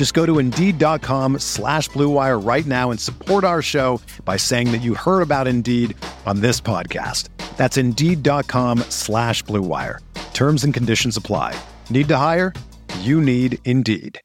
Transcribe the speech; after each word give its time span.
Just 0.00 0.14
go 0.14 0.24
to 0.24 0.38
Indeed.com 0.38 1.40
slash 1.40 1.90
BlueWire 1.90 2.42
right 2.42 2.64
now 2.64 2.90
and 2.90 2.98
support 2.98 3.44
our 3.44 3.60
show 3.60 4.00
by 4.24 4.38
saying 4.38 4.72
that 4.72 4.78
you 4.78 4.94
heard 4.94 5.20
about 5.20 5.46
Indeed 5.46 5.94
on 6.24 6.40
this 6.40 6.58
podcast. 6.58 7.28
That's 7.58 7.76
Indeed.com 7.76 8.78
slash 8.88 9.44
BlueWire. 9.44 9.98
Terms 10.32 10.64
and 10.64 10.72
conditions 10.72 11.18
apply. 11.18 11.54
Need 11.90 12.08
to 12.08 12.16
hire? 12.16 12.54
You 13.00 13.20
need 13.20 13.58
Indeed. 13.66 14.18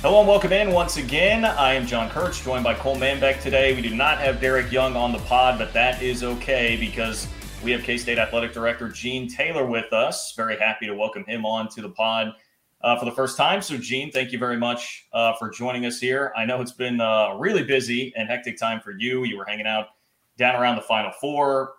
Hello 0.00 0.20
and 0.20 0.28
welcome 0.28 0.54
in 0.54 0.72
once 0.72 0.96
again. 0.96 1.44
I 1.44 1.74
am 1.74 1.86
John 1.86 2.08
Kurtz, 2.08 2.42
joined 2.42 2.64
by 2.64 2.72
Cole 2.72 2.96
Manbeck 2.96 3.42
today. 3.42 3.74
We 3.74 3.82
do 3.82 3.94
not 3.94 4.16
have 4.20 4.40
Derek 4.40 4.72
Young 4.72 4.96
on 4.96 5.12
the 5.12 5.18
pod, 5.18 5.58
but 5.58 5.74
that 5.74 6.00
is 6.00 6.24
okay 6.24 6.78
because 6.80 7.28
we 7.66 7.72
have 7.72 7.82
K 7.82 7.98
State 7.98 8.16
Athletic 8.16 8.52
Director 8.52 8.88
Gene 8.88 9.28
Taylor 9.28 9.66
with 9.66 9.92
us. 9.92 10.32
Very 10.36 10.56
happy 10.56 10.86
to 10.86 10.94
welcome 10.94 11.24
him 11.24 11.44
on 11.44 11.68
to 11.70 11.82
the 11.82 11.88
pod 11.88 12.32
uh, 12.82 12.96
for 12.96 13.06
the 13.06 13.10
first 13.10 13.36
time. 13.36 13.60
So, 13.60 13.76
Gene, 13.76 14.12
thank 14.12 14.30
you 14.30 14.38
very 14.38 14.56
much 14.56 15.08
uh, 15.12 15.32
for 15.32 15.50
joining 15.50 15.84
us 15.84 15.98
here. 15.98 16.32
I 16.36 16.44
know 16.44 16.60
it's 16.60 16.70
been 16.70 17.00
a 17.00 17.34
really 17.36 17.64
busy 17.64 18.14
and 18.16 18.28
hectic 18.28 18.56
time 18.56 18.80
for 18.80 18.92
you. 18.92 19.24
You 19.24 19.36
were 19.36 19.44
hanging 19.44 19.66
out 19.66 19.88
down 20.38 20.54
around 20.54 20.76
the 20.76 20.82
Final 20.82 21.10
Four. 21.20 21.72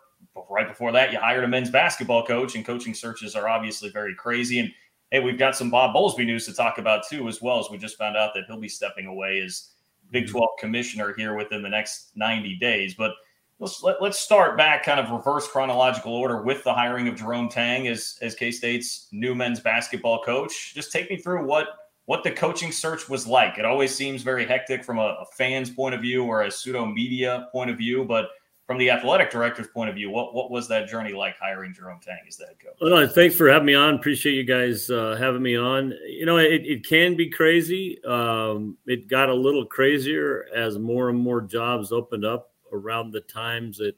Right 0.50 0.68
before 0.68 0.92
that, 0.92 1.14
you 1.14 1.20
hired 1.20 1.46
a 1.46 1.48
men's 1.48 1.70
basketball 1.70 2.26
coach, 2.26 2.56
and 2.56 2.66
coaching 2.66 2.94
searches 2.94 3.34
are 3.34 3.48
obviously 3.48 3.90
very 3.90 4.14
crazy. 4.14 4.60
And 4.60 4.70
hey, 5.12 5.22
we've 5.22 5.40
got 5.40 5.56
some 5.56 5.70
Bob 5.70 5.96
Bowlesby 5.96 6.26
news 6.26 6.46
to 6.48 6.54
talk 6.54 6.80
about 6.80 7.08
too, 7.08 7.30
as 7.30 7.42
well 7.42 7.60
as 7.62 7.68
we 7.72 7.78
just 7.78 7.98
found 7.98 8.18
out 8.18 8.34
that 8.34 8.44
he'll 8.48 8.60
be 8.60 8.68
stepping 8.68 9.06
away 9.06 9.40
as 9.40 9.70
Big 10.12 10.26
mm-hmm. 10.26 10.34
12 10.34 10.50
commissioner 10.60 11.14
here 11.16 11.34
within 11.34 11.62
the 11.62 11.70
next 11.70 12.12
90 12.16 12.58
days. 12.58 12.94
But 12.94 13.12
let's 13.60 13.84
let, 13.84 13.96
us 13.96 14.02
let 14.02 14.10
us 14.10 14.20
start 14.20 14.58
back 14.58 14.84
kind 14.84 15.00
of 15.00 15.12
reverse 15.12 15.48
chronological 15.48 16.14
order 16.14 16.42
with 16.42 16.64
the 16.64 16.74
hiring 16.74 17.08
of 17.08 17.16
Jerome 17.16 17.50
Tang 17.50 17.88
as 17.88 18.18
as 18.22 18.36
K-State's 18.36 19.08
new 19.12 19.36
men's 19.36 19.60
basketball 19.60 20.22
coach. 20.24 20.74
Just 20.74 20.92
take 20.92 21.10
me 21.10 21.18
through 21.18 21.46
what 21.46 21.68
what 22.06 22.24
the 22.24 22.32
coaching 22.32 22.72
search 22.72 23.10
was 23.10 23.28
like. 23.28 23.58
It 23.58 23.66
always 23.66 23.94
seems 23.94 24.22
very 24.22 24.46
hectic 24.46 24.84
from 24.84 24.98
a, 24.98 25.18
a 25.22 25.26
fan's 25.38 25.70
point 25.70 25.94
of 25.94 26.02
view 26.02 26.24
or 26.24 26.44
a 26.44 26.52
pseudo 26.52 26.86
media 26.86 27.48
point 27.52 27.70
of 27.70 27.78
view, 27.78 28.06
but 28.06 28.30
from 28.66 28.78
the 28.78 28.90
athletic 28.90 29.32
director's 29.32 29.68
point 29.68 29.90
of 29.90 29.96
view, 29.96 30.10
what 30.10 30.36
what 30.36 30.52
was 30.52 30.68
that 30.68 30.88
journey 30.88 31.14
like 31.14 31.38
hiring 31.40 31.74
Jerome 31.74 32.00
Tang 32.02 32.20
as 32.28 32.38
the 32.38 32.46
head 32.46 32.60
coach? 32.60 32.76
Well, 32.82 33.08
thanks 33.08 33.36
for 33.36 33.50
having 33.50 33.66
me 33.66 33.76
on. 33.76 33.96
Appreciate 33.96 34.34
you 34.34 34.44
guys 34.44 34.90
uh, 34.90 35.16
having 35.18 35.42
me 35.42 35.56
on. 35.56 35.94
You 36.08 36.26
know, 36.26 36.38
it, 36.38 36.66
it 36.66 36.86
can 36.86 37.16
be 37.16 37.30
crazy. 37.30 38.04
Um, 38.04 38.78
it 38.86 39.08
got 39.08 39.30
a 39.30 39.34
little 39.34 39.66
crazier 39.66 40.46
as 40.54 40.78
more 40.78 41.10
and 41.10 41.18
more 41.18 41.42
jobs 41.42 41.92
opened 41.92 42.26
up 42.26 42.52
around 42.74 43.12
the 43.12 43.22
times 43.22 43.78
that 43.78 43.96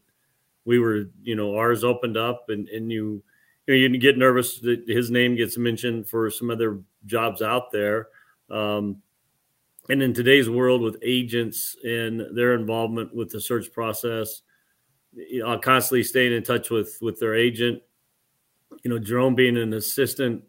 we 0.65 0.79
were, 0.79 1.09
you 1.23 1.35
know, 1.35 1.55
ours 1.55 1.83
opened 1.83 2.17
up, 2.17 2.45
and 2.49 2.67
and 2.69 2.91
you, 2.91 3.23
you 3.67 3.73
know, 3.73 3.93
you 3.93 3.97
get 3.97 4.17
nervous 4.17 4.59
that 4.59 4.83
his 4.87 5.09
name 5.09 5.35
gets 5.35 5.57
mentioned 5.57 6.07
for 6.07 6.29
some 6.29 6.49
other 6.49 6.79
jobs 7.05 7.41
out 7.41 7.71
there. 7.71 8.09
Um, 8.49 9.01
and 9.89 10.03
in 10.03 10.13
today's 10.13 10.49
world, 10.49 10.81
with 10.81 10.97
agents 11.01 11.75
and 11.83 12.35
their 12.35 12.53
involvement 12.53 13.13
with 13.13 13.31
the 13.31 13.41
search 13.41 13.71
process, 13.71 14.43
you 15.13 15.39
know, 15.39 15.57
constantly 15.57 16.03
staying 16.03 16.33
in 16.33 16.43
touch 16.43 16.69
with 16.69 16.97
with 17.01 17.19
their 17.19 17.35
agent. 17.35 17.81
You 18.83 18.91
know, 18.91 18.99
Jerome 18.99 19.33
being 19.33 19.57
an 19.57 19.73
assistant, 19.73 20.43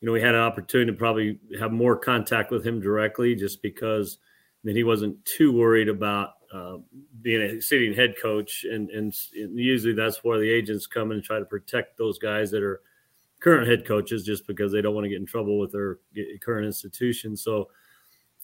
you 0.00 0.06
know, 0.06 0.12
we 0.12 0.20
had 0.20 0.34
an 0.34 0.40
opportunity 0.40 0.90
to 0.90 0.96
probably 0.96 1.38
have 1.58 1.72
more 1.72 1.96
contact 1.96 2.50
with 2.50 2.66
him 2.66 2.80
directly, 2.80 3.34
just 3.34 3.60
because 3.60 4.18
then 4.64 4.74
he 4.74 4.84
wasn't 4.84 5.22
too 5.24 5.52
worried 5.52 5.88
about 5.88 6.30
uh, 6.52 6.78
being 7.22 7.42
a 7.42 7.60
sitting 7.60 7.94
head 7.94 8.14
coach, 8.20 8.64
and, 8.64 8.90
and 8.90 9.14
usually 9.34 9.94
that's 9.94 10.24
where 10.24 10.38
the 10.38 10.50
agents 10.50 10.86
come 10.86 11.12
and 11.12 11.22
try 11.22 11.38
to 11.38 11.44
protect 11.44 11.96
those 11.96 12.18
guys 12.18 12.50
that 12.50 12.62
are 12.62 12.80
current 13.38 13.68
head 13.68 13.86
coaches, 13.86 14.24
just 14.24 14.46
because 14.46 14.72
they 14.72 14.82
don't 14.82 14.94
want 14.94 15.04
to 15.04 15.08
get 15.08 15.20
in 15.20 15.26
trouble 15.26 15.58
with 15.58 15.72
their 15.72 15.98
current 16.40 16.66
institution. 16.66 17.36
So, 17.36 17.68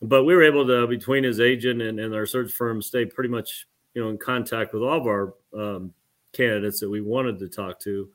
but 0.02 0.24
we 0.24 0.34
were 0.34 0.44
able 0.44 0.66
to 0.66 0.86
between 0.86 1.24
his 1.24 1.40
agent 1.40 1.82
and, 1.82 1.98
and 1.98 2.14
our 2.14 2.26
search 2.26 2.52
firm 2.52 2.80
stay 2.80 3.04
pretty 3.04 3.30
much 3.30 3.66
you 3.94 4.02
know 4.02 4.10
in 4.10 4.18
contact 4.18 4.72
with 4.72 4.82
all 4.82 5.00
of 5.00 5.06
our 5.06 5.34
um, 5.56 5.92
candidates 6.32 6.80
that 6.80 6.90
we 6.90 7.00
wanted 7.00 7.38
to 7.40 7.48
talk 7.48 7.80
to. 7.80 8.08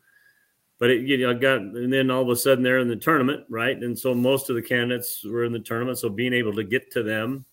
But 0.80 0.90
it, 0.90 1.02
you 1.02 1.18
know, 1.18 1.34
got 1.34 1.60
and 1.60 1.92
then 1.92 2.10
all 2.10 2.22
of 2.22 2.30
a 2.30 2.36
sudden 2.36 2.64
they're 2.64 2.80
in 2.80 2.88
the 2.88 2.96
tournament, 2.96 3.44
right? 3.50 3.78
And 3.78 3.98
so 3.98 4.14
most 4.14 4.50
of 4.50 4.56
the 4.56 4.62
candidates 4.62 5.24
were 5.24 5.44
in 5.44 5.52
the 5.52 5.60
tournament. 5.60 5.98
So 5.98 6.10
being 6.10 6.34
able 6.34 6.54
to 6.54 6.64
get 6.64 6.92
to 6.92 7.04
them 7.04 7.46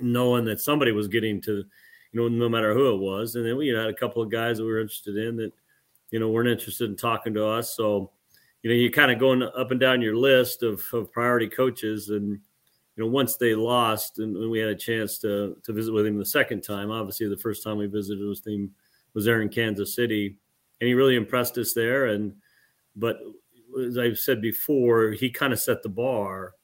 knowing 0.00 0.44
that 0.46 0.60
somebody 0.60 0.92
was 0.92 1.08
getting 1.08 1.40
to, 1.42 1.64
you 2.12 2.20
know, 2.20 2.28
no 2.28 2.48
matter 2.48 2.74
who 2.74 2.94
it 2.94 2.98
was. 2.98 3.36
And 3.36 3.44
then 3.46 3.56
we 3.56 3.68
had 3.68 3.86
a 3.86 3.94
couple 3.94 4.22
of 4.22 4.30
guys 4.30 4.58
that 4.58 4.64
we 4.64 4.72
were 4.72 4.80
interested 4.80 5.16
in 5.16 5.36
that, 5.36 5.52
you 6.10 6.20
know, 6.20 6.28
weren't 6.28 6.48
interested 6.48 6.88
in 6.88 6.96
talking 6.96 7.34
to 7.34 7.46
us. 7.46 7.76
So, 7.76 8.10
you 8.62 8.70
know, 8.70 8.76
you're 8.76 8.90
kind 8.90 9.10
of 9.10 9.18
going 9.18 9.42
up 9.42 9.70
and 9.70 9.80
down 9.80 10.00
your 10.00 10.16
list 10.16 10.62
of, 10.62 10.82
of 10.92 11.12
priority 11.12 11.48
coaches. 11.48 12.08
And, 12.08 12.38
you 12.96 13.04
know, 13.04 13.06
once 13.06 13.36
they 13.36 13.54
lost 13.54 14.18
and, 14.18 14.50
we 14.50 14.58
had 14.58 14.68
a 14.68 14.76
chance 14.76 15.18
to, 15.18 15.56
to 15.64 15.72
visit 15.72 15.92
with 15.92 16.06
him 16.06 16.18
the 16.18 16.24
second 16.24 16.62
time, 16.62 16.90
obviously 16.90 17.28
the 17.28 17.36
first 17.36 17.62
time 17.62 17.78
we 17.78 17.86
visited 17.86 18.24
was 18.24 18.44
him 18.46 18.70
was 19.14 19.24
there 19.24 19.42
in 19.42 19.48
Kansas 19.48 19.94
City 19.94 20.36
and 20.80 20.88
he 20.88 20.94
really 20.94 21.16
impressed 21.16 21.56
us 21.58 21.72
there. 21.72 22.06
And, 22.06 22.34
but 22.96 23.18
as 23.86 23.98
I've 23.98 24.18
said 24.18 24.40
before, 24.40 25.10
he 25.10 25.30
kind 25.30 25.52
of 25.52 25.60
set 25.60 25.82
the 25.82 25.88
bar. 25.88 26.54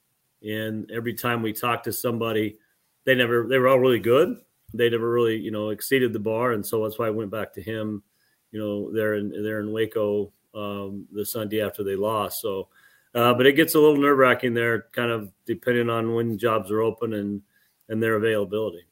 And 0.43 0.89
every 0.91 1.13
time 1.13 1.41
we 1.41 1.53
talked 1.53 1.85
to 1.85 1.93
somebody, 1.93 2.57
they 3.05 3.15
never 3.15 3.47
they 3.47 3.57
were 3.57 3.67
all 3.67 3.79
really 3.79 3.99
good. 3.99 4.37
They 4.73 4.89
never 4.89 5.09
really 5.09 5.37
you 5.37 5.51
know 5.51 5.69
exceeded 5.69 6.13
the 6.13 6.19
bar, 6.19 6.51
and 6.51 6.65
so 6.65 6.83
that's 6.83 6.99
why 6.99 7.07
I 7.07 7.11
went 7.11 7.31
back 7.31 7.53
to 7.53 7.61
him. 7.61 8.03
You 8.51 8.59
know, 8.59 8.91
there 8.91 9.15
in 9.15 9.29
there 9.43 9.59
in 9.59 9.71
Waco 9.71 10.31
um, 10.53 11.07
the 11.11 11.25
Sunday 11.25 11.61
after 11.61 11.83
they 11.83 11.95
lost. 11.95 12.41
So, 12.41 12.67
uh, 13.15 13.33
but 13.33 13.45
it 13.45 13.53
gets 13.53 13.75
a 13.75 13.79
little 13.79 13.97
nerve 13.97 14.17
wracking 14.17 14.53
there, 14.53 14.87
kind 14.91 15.11
of 15.11 15.31
depending 15.45 15.89
on 15.89 16.13
when 16.13 16.37
jobs 16.37 16.71
are 16.71 16.81
open 16.81 17.13
and 17.13 17.41
and 17.89 18.01
their 18.01 18.15
availability. 18.15 18.85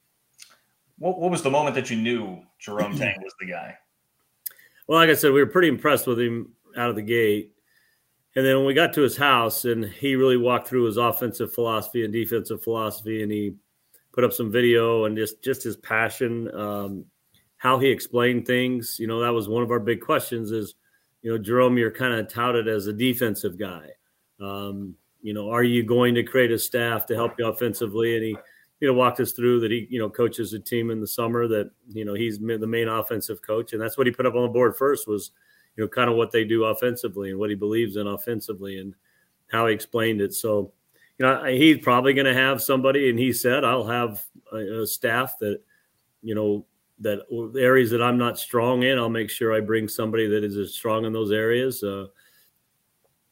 What, 0.98 1.20
what 1.20 1.32
was 1.32 1.42
the 1.42 1.50
moment 1.50 1.76
that 1.76 1.90
you 1.90 1.96
knew 1.96 2.42
Jerome 2.60 2.98
Tang 2.98 3.16
was 3.24 3.34
the 3.40 3.46
guy? 3.48 3.78
Well, 4.88 5.00
like 5.00 5.10
I 5.10 5.14
said, 5.14 5.32
we 5.32 5.42
were 5.42 5.50
pretty 5.50 5.70
impressed 5.70 6.08
with 6.08 6.20
him 6.20 6.52
out 6.76 6.90
of 6.90 6.96
the 6.96 7.02
gate. 7.02 7.54
And 8.36 8.46
then 8.46 8.58
when 8.58 8.66
we 8.66 8.74
got 8.74 8.94
to 8.94 9.02
his 9.02 9.18
house, 9.18 9.66
and 9.66 9.86
he 9.86 10.16
really 10.16 10.38
walked 10.38 10.68
through 10.68 10.86
his 10.86 10.98
offensive 10.98 11.54
philosophy 11.54 12.04
and 12.04 12.14
defensive 12.14 12.62
philosophy, 12.62 13.24
and 13.24 13.32
he 13.32 13.56
put 14.12 14.24
up 14.24 14.34
some 14.34 14.52
video 14.52 15.06
and 15.06 15.16
just 15.16 15.44
just 15.44 15.64
his 15.64 15.78
passion, 15.78 16.54
um, 16.56 17.06
how 17.58 17.80
he 17.80 17.90
explained 17.90 18.46
things. 18.46 18.98
You 19.00 19.08
know, 19.08 19.20
that 19.22 19.34
was 19.34 19.48
one 19.48 19.64
of 19.64 19.72
our 19.72 19.80
big 19.80 20.02
questions. 20.02 20.52
Is 20.52 20.76
you 21.22 21.32
know, 21.32 21.38
Jerome, 21.38 21.78
you're 21.78 21.92
kind 21.92 22.14
of 22.14 22.32
touted 22.32 22.68
as 22.68 22.88
a 22.88 22.94
defensive 22.94 23.58
guy. 23.58 23.88
Um, 24.40 24.96
you 25.22 25.34
know, 25.34 25.50
are 25.50 25.64
you 25.64 25.84
going 25.84 26.16
to 26.16 26.24
create 26.24 26.52
a 26.52 26.60
staff 26.60 27.06
to 27.08 27.16
help 27.16 27.34
you 27.38 27.48
offensively? 27.48 28.16
And 28.16 28.24
he, 28.24 28.38
you 28.80 28.88
know, 28.88 28.94
walked 28.94 29.20
us 29.20 29.34
through 29.34 29.60
that 29.62 29.72
he, 29.72 29.86
you 29.90 30.00
know, 30.00 30.10
coaches 30.10 30.54
a 30.54 30.60
team 30.60 30.92
in 30.92 31.02
the 31.02 31.08
summer 31.08 31.48
that, 31.48 31.72
you 31.90 32.06
know, 32.06 32.14
he's 32.14 32.40
the 32.40 32.68
main 32.68 32.88
offensive 32.88 33.42
coach. 33.42 33.74
And 33.74 33.82
that's 33.82 33.98
what 33.98 34.08
he 34.08 34.14
put 34.14 34.26
up 34.26 34.36
on 34.36 34.44
the 34.44 34.48
board 34.48 34.78
first 34.78 35.08
was, 35.08 35.32
you 35.76 35.84
know, 35.84 35.90
kind 35.90 36.10
of 36.10 36.16
what 36.16 36.32
they 36.32 36.46
do 36.46 36.66
offensively 36.66 37.32
and 37.32 37.40
what 37.40 37.50
he 37.50 37.56
believes 37.56 37.98
in 37.98 38.08
offensively 38.08 38.80
and 38.80 38.96
how 39.52 39.68
he 39.68 39.74
explained 39.74 40.22
it. 40.22 40.34
So, 40.34 40.72
you 41.20 41.26
know, 41.26 41.44
he's 41.46 41.78
probably 41.80 42.14
going 42.14 42.26
to 42.26 42.34
have 42.34 42.62
somebody, 42.62 43.10
and 43.10 43.20
he 43.20 43.34
said, 43.34 43.64
"I'll 43.64 43.86
have 43.86 44.26
a, 44.52 44.82
a, 44.82 44.88
staff 44.88 45.38
that, 45.40 45.62
you 46.24 46.34
know, 46.34 46.66
that 47.00 47.20
areas 47.60 47.92
that 47.92 48.02
I'm 48.02 48.18
not 48.18 48.40
strong 48.40 48.84
in, 48.84 48.98
I'll 48.98 49.10
make 49.10 49.30
sure 49.30 49.54
I 49.54 49.60
bring 49.60 49.88
somebody 49.88 50.28
that 50.28 50.44
is 50.44 50.58
as 50.58 50.74
strong 50.74 51.06
in 51.06 51.14
those 51.14 51.32
areas." 51.32 51.84
Uh, 51.84 52.08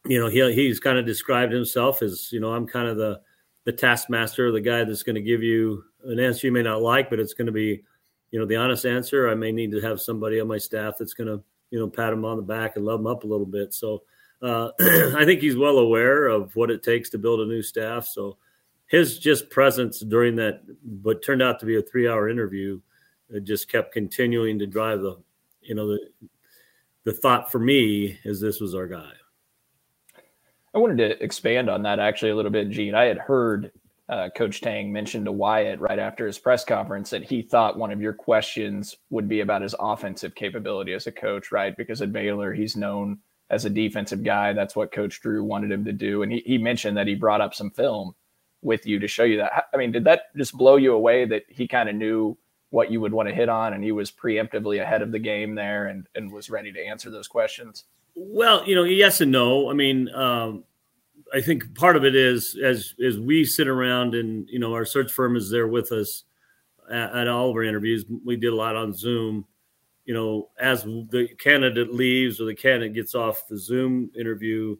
you 0.05 0.19
know, 0.19 0.27
he 0.27 0.53
he's 0.53 0.79
kind 0.79 0.97
of 0.97 1.05
described 1.05 1.51
himself 1.51 2.01
as, 2.01 2.31
you 2.31 2.39
know, 2.39 2.53
I'm 2.53 2.67
kind 2.67 2.87
of 2.87 2.97
the 2.97 3.21
the 3.63 3.71
taskmaster, 3.71 4.51
the 4.51 4.61
guy 4.61 4.83
that's 4.83 5.03
going 5.03 5.15
to 5.15 5.21
give 5.21 5.41
you 5.41 5.83
an 6.03 6.19
answer 6.19 6.47
you 6.47 6.53
may 6.53 6.63
not 6.63 6.81
like, 6.81 7.09
but 7.09 7.19
it's 7.19 7.33
going 7.33 7.47
to 7.47 7.51
be 7.51 7.83
you 8.31 8.39
know, 8.39 8.45
the 8.45 8.55
honest 8.55 8.85
answer, 8.85 9.29
I 9.29 9.35
may 9.35 9.51
need 9.51 9.71
to 9.71 9.81
have 9.81 10.01
somebody 10.01 10.39
on 10.39 10.47
my 10.47 10.57
staff 10.57 10.95
that's 10.99 11.13
going 11.13 11.27
to, 11.27 11.43
you 11.71 11.79
know, 11.79 11.89
pat 11.89 12.13
him 12.13 12.25
on 12.25 12.37
the 12.37 12.43
back 12.43 12.75
and 12.75 12.85
love 12.85 12.99
him 12.99 13.07
up 13.07 13.23
a 13.23 13.27
little 13.27 13.45
bit. 13.45 13.73
So 13.73 14.03
uh, 14.41 14.69
I 14.79 15.25
think 15.25 15.41
he's 15.41 15.55
well 15.55 15.79
aware 15.79 16.27
of 16.27 16.55
what 16.55 16.71
it 16.71 16.83
takes 16.83 17.09
to 17.11 17.17
build 17.17 17.39
a 17.39 17.45
new 17.45 17.61
staff. 17.61 18.07
So 18.07 18.37
his 18.87 19.19
just 19.19 19.49
presence 19.49 19.99
during 19.99 20.35
that, 20.37 20.61
what 21.01 21.23
turned 21.23 21.41
out 21.41 21.59
to 21.59 21.65
be 21.65 21.77
a 21.77 21.81
three-hour 21.81 22.29
interview, 22.29 22.79
it 23.29 23.43
just 23.43 23.69
kept 23.69 23.93
continuing 23.93 24.59
to 24.59 24.67
drive 24.67 25.01
the, 25.01 25.17
you 25.61 25.75
know, 25.75 25.87
the 25.87 25.99
the 27.07 27.13
thought 27.13 27.49
for 27.49 27.59
me 27.59 28.19
is 28.25 28.41
this 28.41 28.59
was 28.59 28.75
our 28.75 28.85
guy. 28.85 29.11
I 30.75 30.77
wanted 30.77 30.97
to 30.97 31.23
expand 31.23 31.69
on 31.69 31.83
that 31.83 31.99
actually 31.99 32.31
a 32.31 32.35
little 32.35 32.51
bit, 32.51 32.69
Gene. 32.69 32.95
I 32.95 33.05
had 33.05 33.17
heard 33.17 33.71
uh, 34.09 34.27
Coach 34.35 34.59
Tang 34.59 34.91
mention 34.91 35.23
to 35.23 35.31
Wyatt 35.31 35.79
right 35.79 35.99
after 35.99 36.27
his 36.27 36.37
press 36.37 36.65
conference 36.65 37.09
that 37.11 37.23
he 37.23 37.41
thought 37.41 37.77
one 37.77 37.91
of 37.91 38.01
your 38.01 38.11
questions 38.11 38.97
would 39.09 39.29
be 39.29 39.39
about 39.39 39.61
his 39.61 39.73
offensive 39.79 40.35
capability 40.35 40.91
as 40.91 41.07
a 41.07 41.11
coach, 41.13 41.49
right? 41.49 41.77
Because 41.77 42.01
at 42.01 42.11
Baylor, 42.11 42.53
he's 42.53 42.75
known 42.75 43.19
as 43.49 43.65
a 43.65 43.69
defensive 43.69 44.23
guy. 44.23 44.53
That's 44.53 44.75
what 44.75 44.91
Coach 44.91 45.21
Drew 45.21 45.43
wanted 45.43 45.71
him 45.71 45.85
to 45.85 45.93
do. 45.93 46.23
And 46.23 46.31
he, 46.31 46.41
he 46.45 46.57
mentioned 46.57 46.97
that 46.97 47.07
he 47.07 47.15
brought 47.15 47.41
up 47.41 47.53
some 47.53 47.71
film 47.71 48.13
with 48.61 48.85
you 48.85 48.99
to 48.99 49.07
show 49.07 49.23
you 49.23 49.37
that. 49.37 49.65
I 49.73 49.77
mean, 49.77 49.91
did 49.91 50.03
that 50.05 50.35
just 50.35 50.53
blow 50.53 50.75
you 50.75 50.93
away 50.93 51.25
that 51.25 51.43
he 51.47 51.67
kind 51.67 51.89
of 51.89 51.95
knew 51.95 52.37
what 52.69 52.91
you 52.91 52.99
would 52.99 53.13
want 53.13 53.29
to 53.29 53.35
hit 53.35 53.49
on 53.49 53.73
and 53.73 53.83
he 53.83 53.91
was 53.91 54.11
preemptively 54.11 54.81
ahead 54.81 55.01
of 55.01 55.11
the 55.11 55.19
game 55.19 55.55
there 55.55 55.87
and, 55.87 56.07
and 56.15 56.31
was 56.31 56.49
ready 56.49 56.71
to 56.73 56.85
answer 56.85 57.09
those 57.09 57.27
questions? 57.27 57.85
Well, 58.15 58.67
you 58.67 58.75
know, 58.75 58.83
yes 58.83 59.21
and 59.21 59.31
no. 59.31 59.69
I 59.69 59.73
mean, 59.73 60.09
um, 60.13 60.63
I 61.33 61.41
think 61.41 61.75
part 61.75 61.95
of 61.95 62.05
it 62.05 62.15
is 62.15 62.57
as 62.63 62.93
as 63.05 63.19
we 63.19 63.45
sit 63.45 63.67
around 63.67 64.15
and 64.15 64.47
you 64.49 64.59
know 64.59 64.73
our 64.73 64.85
search 64.85 65.11
firm 65.11 65.35
is 65.35 65.51
there 65.51 65.67
with 65.67 65.91
us 65.91 66.23
at, 66.91 67.15
at 67.15 67.27
all 67.27 67.49
of 67.49 67.55
our 67.55 67.63
interviews. 67.63 68.05
We 68.25 68.35
did 68.35 68.53
a 68.53 68.55
lot 68.55 68.75
on 68.75 68.93
Zoom. 68.93 69.45
You 70.07 70.13
know, 70.13 70.49
as 70.59 70.83
the 70.83 71.27
candidate 71.37 71.93
leaves 71.93 72.41
or 72.41 72.45
the 72.45 72.55
candidate 72.55 72.93
gets 72.93 73.13
off 73.13 73.47
the 73.47 73.57
Zoom 73.57 74.09
interview, 74.17 74.77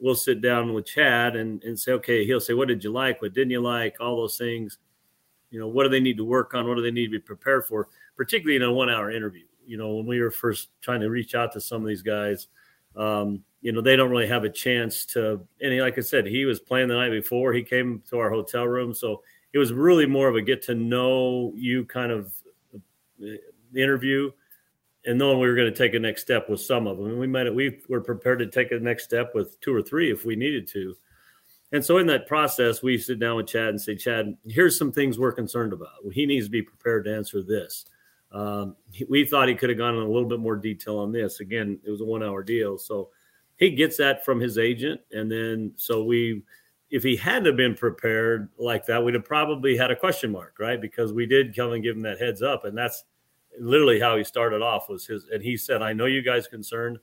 we'll 0.00 0.16
sit 0.16 0.42
down 0.42 0.74
with 0.74 0.84
Chad 0.84 1.36
and, 1.36 1.62
and 1.62 1.78
say, 1.78 1.92
okay, 1.92 2.26
he'll 2.26 2.40
say, 2.40 2.54
what 2.54 2.68
did 2.68 2.82
you 2.82 2.92
like? 2.92 3.22
What 3.22 3.34
didn't 3.34 3.52
you 3.52 3.60
like? 3.60 3.96
All 4.00 4.16
those 4.16 4.36
things. 4.36 4.78
You 5.50 5.60
know, 5.60 5.68
what 5.68 5.84
do 5.84 5.88
they 5.88 6.00
need 6.00 6.16
to 6.16 6.24
work 6.24 6.54
on? 6.54 6.66
What 6.66 6.74
do 6.74 6.82
they 6.82 6.90
need 6.90 7.06
to 7.06 7.12
be 7.12 7.20
prepared 7.20 7.64
for? 7.64 7.88
Particularly 8.16 8.56
in 8.56 8.62
a 8.62 8.72
one 8.72 8.90
hour 8.90 9.10
interview. 9.10 9.44
You 9.64 9.78
know, 9.78 9.94
when 9.94 10.06
we 10.06 10.20
were 10.20 10.32
first 10.32 10.70
trying 10.82 11.00
to 11.00 11.08
reach 11.08 11.36
out 11.36 11.52
to 11.52 11.60
some 11.60 11.80
of 11.80 11.88
these 11.88 12.02
guys, 12.02 12.48
um, 12.96 13.44
you 13.62 13.72
know, 13.72 13.80
they 13.80 13.96
don't 13.96 14.10
really 14.10 14.26
have 14.26 14.44
a 14.44 14.50
chance 14.50 15.06
to. 15.06 15.40
And 15.62 15.72
he, 15.72 15.80
like 15.80 15.96
I 15.96 16.02
said, 16.02 16.26
he 16.26 16.44
was 16.44 16.60
playing 16.60 16.88
the 16.88 16.94
night 16.94 17.10
before. 17.10 17.52
He 17.52 17.62
came 17.62 18.02
to 18.10 18.18
our 18.18 18.30
hotel 18.30 18.66
room, 18.66 18.92
so 18.92 19.22
it 19.52 19.58
was 19.58 19.72
really 19.72 20.04
more 20.04 20.28
of 20.28 20.34
a 20.34 20.42
get 20.42 20.62
to 20.64 20.74
know 20.74 21.52
you 21.54 21.84
kind 21.84 22.10
of 22.10 22.34
uh, 23.22 23.36
interview, 23.74 24.32
and 25.06 25.18
knowing 25.18 25.38
we 25.38 25.46
were 25.46 25.54
going 25.54 25.72
to 25.72 25.76
take 25.76 25.94
a 25.94 25.98
next 25.98 26.22
step 26.22 26.48
with 26.48 26.60
some 26.60 26.86
of 26.86 26.96
them. 26.96 27.06
And 27.08 27.18
we 27.18 27.26
might 27.26 27.52
we 27.54 27.80
were 27.88 28.00
prepared 28.00 28.38
to 28.40 28.46
take 28.46 28.72
a 28.72 28.78
next 28.78 29.04
step 29.04 29.34
with 29.34 29.60
two 29.60 29.74
or 29.74 29.82
three 29.82 30.10
if 30.10 30.24
we 30.24 30.36
needed 30.36 30.66
to. 30.68 30.96
And 31.72 31.84
so 31.84 31.98
in 31.98 32.06
that 32.06 32.28
process, 32.28 32.82
we 32.82 32.98
sit 32.98 33.18
down 33.18 33.36
with 33.36 33.48
Chad 33.48 33.70
and 33.70 33.80
say, 33.80 33.96
Chad, 33.96 34.36
here's 34.46 34.78
some 34.78 34.92
things 34.92 35.18
we're 35.18 35.32
concerned 35.32 35.72
about. 35.72 35.90
He 36.12 36.24
needs 36.24 36.46
to 36.46 36.50
be 36.50 36.62
prepared 36.62 37.04
to 37.06 37.14
answer 37.14 37.42
this. 37.42 37.84
Um, 38.30 38.76
we 39.08 39.24
thought 39.24 39.48
he 39.48 39.54
could 39.54 39.70
have 39.70 39.78
gone 39.78 39.94
in 39.94 40.02
a 40.02 40.10
little 40.10 40.28
bit 40.28 40.40
more 40.40 40.56
detail 40.56 40.98
on 40.98 41.12
this. 41.12 41.40
Again, 41.40 41.80
it 41.84 41.90
was 41.90 42.00
a 42.00 42.04
one 42.04 42.22
hour 42.22 42.42
deal. 42.42 42.78
So 42.78 43.10
he 43.56 43.70
gets 43.70 43.96
that 43.96 44.24
from 44.24 44.40
his 44.40 44.58
agent. 44.58 45.00
And 45.12 45.30
then, 45.30 45.72
so 45.76 46.04
we, 46.04 46.42
if 46.90 47.02
he 47.02 47.16
hadn't 47.16 47.56
been 47.56 47.74
prepared 47.74 48.50
like 48.56 48.86
that, 48.86 49.04
we'd 49.04 49.14
have 49.14 49.24
probably 49.24 49.76
had 49.76 49.90
a 49.90 49.96
question 49.96 50.30
mark, 50.30 50.56
right? 50.58 50.80
Because 50.80 51.12
we 51.12 51.26
did 51.26 51.56
come 51.56 51.72
and 51.72 51.82
give 51.82 51.96
him 51.96 52.02
that 52.02 52.20
heads 52.20 52.42
up. 52.42 52.64
And 52.64 52.76
that's 52.76 53.04
literally 53.58 54.00
how 54.00 54.16
he 54.16 54.24
started 54.24 54.62
off 54.62 54.88
was 54.88 55.06
his, 55.06 55.26
and 55.32 55.42
he 55.42 55.56
said, 55.56 55.82
I 55.82 55.92
know 55.92 56.06
you 56.06 56.22
guys 56.22 56.46
concerned 56.46 56.98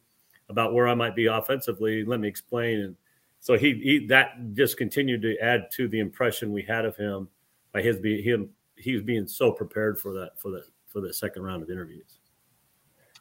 about 0.50 0.74
where 0.74 0.88
I 0.88 0.96
might 0.96 1.16
be 1.16 1.28
offensively. 1.28 2.04
Let 2.06 2.20
me 2.20 2.28
explain. 2.28 2.82
And 2.82 2.96
so 3.40 3.58
he, 3.58 3.74
he 3.84 4.06
that 4.08 4.54
just 4.54 4.78
continued 4.78 5.22
to 5.24 5.38
add 5.40 5.72
to 5.74 5.88
the 5.88 6.00
impression 6.00 6.52
we 6.52 6.62
had 6.62 6.86
of 6.86 6.96
him 6.96 7.28
by 7.72 7.82
his 7.82 7.98
being 7.98 8.24
him, 8.24 8.50
he 8.76 8.94
was 8.94 9.04
being 9.04 9.28
so 9.28 9.52
prepared 9.52 10.00
for 10.00 10.14
that, 10.14 10.32
for 10.38 10.52
that 10.52 10.66
for 10.88 11.02
the 11.02 11.14
second 11.14 11.44
round 11.44 11.64
of 11.64 11.70
interviews. 11.70 12.20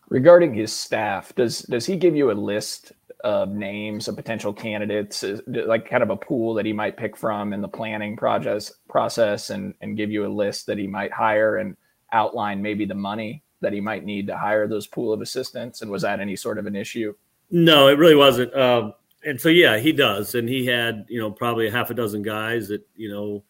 Regarding 0.08 0.52
his 0.52 0.72
staff, 0.72 1.32
does 1.36 1.60
does 1.60 1.86
he 1.86 1.96
give 1.96 2.16
you 2.16 2.30
a 2.30 2.32
list 2.32 2.92
of 3.22 3.50
names 3.50 4.08
of 4.08 4.16
potential 4.16 4.52
candidates, 4.52 5.24
like 5.46 5.88
kind 5.88 6.02
of 6.02 6.10
a 6.10 6.16
pool 6.16 6.54
that 6.54 6.66
he 6.66 6.72
might 6.72 6.96
pick 6.96 7.16
from 7.16 7.52
in 7.52 7.60
the 7.60 7.68
planning 7.68 8.16
process 8.16 8.72
process, 8.88 9.50
and 9.50 9.72
and 9.82 9.96
give 9.96 10.10
you 10.10 10.26
a 10.26 10.28
list 10.28 10.66
that 10.66 10.78
he 10.78 10.88
might 10.88 11.12
hire 11.12 11.58
and 11.58 11.76
outline 12.12 12.62
maybe 12.62 12.84
the 12.84 12.94
money 12.94 13.42
that 13.60 13.72
he 13.72 13.80
might 13.80 14.04
need 14.04 14.26
to 14.26 14.36
hire 14.36 14.66
those 14.66 14.86
pool 14.86 15.12
of 15.12 15.20
assistants? 15.20 15.82
And 15.82 15.90
was 15.90 16.02
that 16.02 16.20
any 16.20 16.36
sort 16.36 16.58
of 16.58 16.66
an 16.66 16.76
issue? 16.76 17.14
No, 17.50 17.88
it 17.88 17.98
really 17.98 18.14
wasn't. 18.14 18.54
Um, 18.54 18.94
and 19.24 19.40
so 19.40 19.48
yeah, 19.48 19.78
he 19.78 19.92
does, 19.92 20.34
and 20.34 20.48
he 20.48 20.66
had 20.66 21.06
you 21.08 21.20
know 21.20 21.30
probably 21.30 21.66
a 21.66 21.70
half 21.70 21.90
a 21.90 21.94
dozen 21.94 22.22
guys 22.22 22.68
that 22.68 22.86
you 22.96 23.10
know 23.10 23.44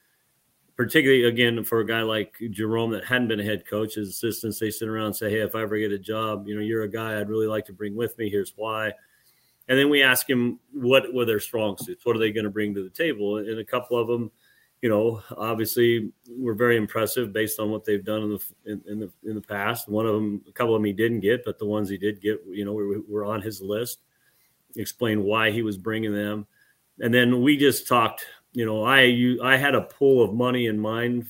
particularly 0.77 1.25
again 1.25 1.63
for 1.63 1.81
a 1.81 1.87
guy 1.87 2.01
like 2.01 2.35
Jerome 2.51 2.91
that 2.93 3.05
hadn't 3.05 3.29
been 3.29 3.39
a 3.39 3.45
head 3.45 3.67
coach, 3.67 3.97
his 3.97 4.09
assistants 4.09 4.59
they 4.59 4.71
sit 4.71 4.89
around 4.89 5.07
and 5.07 5.17
say, 5.17 5.31
"Hey, 5.31 5.41
if 5.41 5.55
I 5.55 5.63
ever 5.63 5.79
get 5.79 5.93
a 5.93 5.99
job, 5.99 6.49
you 6.49 6.55
know, 6.55 6.63
you're 6.63 6.85
a 6.85 6.89
guy 6.89 7.21
I'd 7.21 7.29
really 7.29 7.47
like 7.47 7.67
to 7.67 7.73
bring 7.73 7.95
with 7.95 8.17
me. 8.19 8.31
Here's 8.31 8.55
why." 8.57 8.93
And 9.69 9.79
then 9.79 9.91
we 9.91 10.03
ask 10.03 10.29
him 10.29 10.59
what 10.73 11.13
were 11.15 11.25
their 11.25 11.39
strong 11.39 11.77
suits, 11.77 12.05
what 12.05 12.17
are 12.17 12.19
they 12.19 12.33
going 12.33 12.45
to 12.45 12.51
bring 12.51 12.75
to 12.75 12.83
the 12.83 12.91
table, 12.91 13.37
and 13.37 13.59
a 13.59 13.65
couple 13.65 13.97
of 13.99 14.09
them, 14.09 14.31
you 14.83 14.89
know, 14.89 15.23
obviously 15.37 16.11
were 16.29 16.55
very 16.55 16.77
impressive 16.77 17.33
based 17.33 17.61
on 17.61 17.71
what 17.71 17.85
they've 17.85 18.05
done 18.05 18.23
in 18.23 18.31
the 18.31 18.41
in, 18.67 18.83
in 18.89 19.01
the 19.01 19.11
in 19.25 19.35
the 19.35 19.43
past. 19.43 19.89
One 19.89 20.07
of 20.07 20.15
them, 20.15 20.43
a 20.49 20.53
couple 20.53 20.75
of 20.75 20.81
them 20.81 20.87
he 20.87 20.93
didn't 20.93 21.21
get, 21.21 21.45
but 21.45 21.59
the 21.59 21.67
ones 21.67 21.89
he 21.89 21.99
did 21.99 22.21
get, 22.21 22.41
you 22.49 22.65
know, 22.65 22.73
were, 22.73 23.01
were 23.09 23.25
on 23.25 23.43
his 23.43 23.61
list. 23.61 24.01
Explain 24.77 25.25
why 25.25 25.51
he 25.51 25.63
was 25.63 25.77
bringing 25.77 26.15
them, 26.15 26.47
and 27.01 27.13
then 27.13 27.43
we 27.43 27.57
just 27.57 27.89
talked 27.89 28.25
you 28.53 28.67
know, 28.67 28.85
I 28.85 29.03
you, 29.03 29.43
I 29.43 29.57
had 29.57 29.75
a 29.75 29.83
pool 29.83 30.23
of 30.23 30.35
money 30.35 30.67
in 30.67 30.79
mind, 30.79 31.27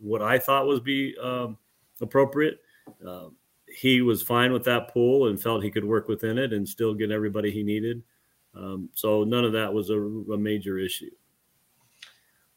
what 0.00 0.22
I 0.22 0.38
thought 0.38 0.66
was 0.66 0.80
be 0.80 1.16
um, 1.22 1.58
appropriate. 2.00 2.58
Uh, 3.06 3.28
he 3.68 4.02
was 4.02 4.22
fine 4.22 4.52
with 4.52 4.64
that 4.64 4.92
pool 4.92 5.28
and 5.28 5.40
felt 5.40 5.62
he 5.62 5.70
could 5.70 5.84
work 5.84 6.08
within 6.08 6.38
it 6.38 6.52
and 6.52 6.68
still 6.68 6.92
get 6.92 7.12
everybody 7.12 7.50
he 7.50 7.62
needed. 7.62 8.02
Um, 8.54 8.88
so 8.94 9.22
none 9.22 9.44
of 9.44 9.52
that 9.52 9.72
was 9.72 9.90
a, 9.90 10.00
a, 10.00 10.36
major 10.36 10.76
issue. 10.76 11.10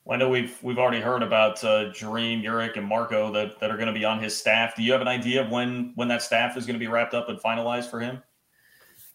Well, 0.06 0.16
I 0.16 0.20
know 0.20 0.30
we've 0.30 0.62
we've 0.62 0.78
already 0.78 1.00
heard 1.00 1.24
about 1.24 1.64
uh, 1.64 1.86
Jareem, 1.92 2.46
and 2.78 2.86
Marco 2.86 3.32
that, 3.32 3.60
that 3.60 3.72
are 3.72 3.78
going 3.78 3.88
to 3.88 3.94
be 3.94 4.04
on 4.04 4.22
his 4.22 4.36
staff. 4.36 4.76
Do 4.76 4.84
you 4.84 4.92
have 4.92 5.02
an 5.02 5.08
idea 5.08 5.42
of 5.42 5.50
when 5.50 5.94
when 5.95 6.10
that 6.10 6.22
staff 6.22 6.57
is 6.57 6.66
going 6.66 6.76
to 6.76 6.80
be 6.80 6.88
wrapped 6.88 7.14
up 7.14 7.30
and 7.30 7.40
finalized 7.40 7.90
for 7.90 8.00
him? 8.00 8.22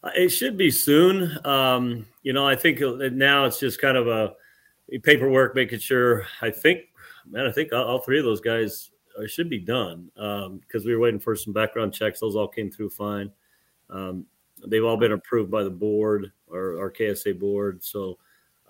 Uh, 0.02 0.10
it 0.14 0.30
should 0.30 0.56
be 0.56 0.70
soon. 0.70 1.38
Um, 1.46 2.06
you 2.22 2.32
know, 2.32 2.46
I 2.46 2.56
think 2.56 2.80
now 3.12 3.44
it's 3.44 3.60
just 3.60 3.80
kind 3.80 3.96
of 3.96 4.08
a 4.08 4.34
paperwork, 5.02 5.54
making 5.54 5.80
sure. 5.80 6.26
I 6.40 6.50
think, 6.50 6.84
man, 7.28 7.46
I 7.46 7.52
think 7.52 7.72
all, 7.72 7.98
three 7.98 8.18
of 8.18 8.24
those 8.24 8.40
guys 8.40 8.90
should 9.26 9.50
be 9.50 9.58
done 9.58 10.10
because 10.14 10.46
um, 10.46 10.86
we 10.86 10.94
were 10.94 11.00
waiting 11.00 11.20
for 11.20 11.36
some 11.36 11.52
background 11.52 11.92
checks. 11.92 12.20
Those 12.20 12.36
all 12.36 12.48
came 12.48 12.70
through 12.70 12.90
fine. 12.90 13.30
Um, 13.90 14.24
they've 14.66 14.84
all 14.84 14.96
been 14.96 15.12
approved 15.12 15.50
by 15.50 15.64
the 15.64 15.70
board 15.70 16.32
or 16.46 16.78
our 16.78 16.90
KSA 16.90 17.38
board. 17.38 17.82
So 17.84 18.18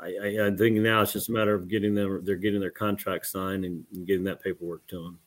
I, 0.01 0.47
I, 0.47 0.57
think 0.57 0.77
now 0.77 1.03
it's 1.03 1.13
just 1.13 1.29
a 1.29 1.33
matter 1.33 1.55
of 1.55 1.69
getting 1.69 1.95
them. 1.95 2.25
They're 2.25 2.37
getting 2.37 2.61
their 2.61 2.71
contract 2.71 3.27
signed 3.27 3.65
and, 3.65 3.85
and 3.93 4.07
getting 4.07 4.25
that 4.25 4.43
paperwork 4.43 4.87
to 4.89 5.03
them. 5.03 5.19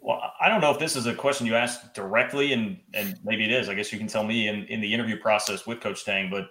Well, 0.00 0.32
I 0.40 0.48
don't 0.48 0.60
know 0.60 0.70
if 0.70 0.78
this 0.78 0.94
is 0.94 1.06
a 1.06 1.14
question 1.14 1.46
you 1.46 1.56
asked 1.56 1.92
directly, 1.94 2.52
and 2.52 2.78
and 2.94 3.18
maybe 3.24 3.44
it 3.44 3.50
is. 3.50 3.68
I 3.68 3.74
guess 3.74 3.92
you 3.92 3.98
can 3.98 4.06
tell 4.06 4.24
me 4.24 4.48
in, 4.48 4.64
in 4.66 4.80
the 4.80 4.92
interview 4.92 5.18
process 5.18 5.66
with 5.66 5.80
Coach 5.80 6.04
Tang. 6.04 6.30
But 6.30 6.50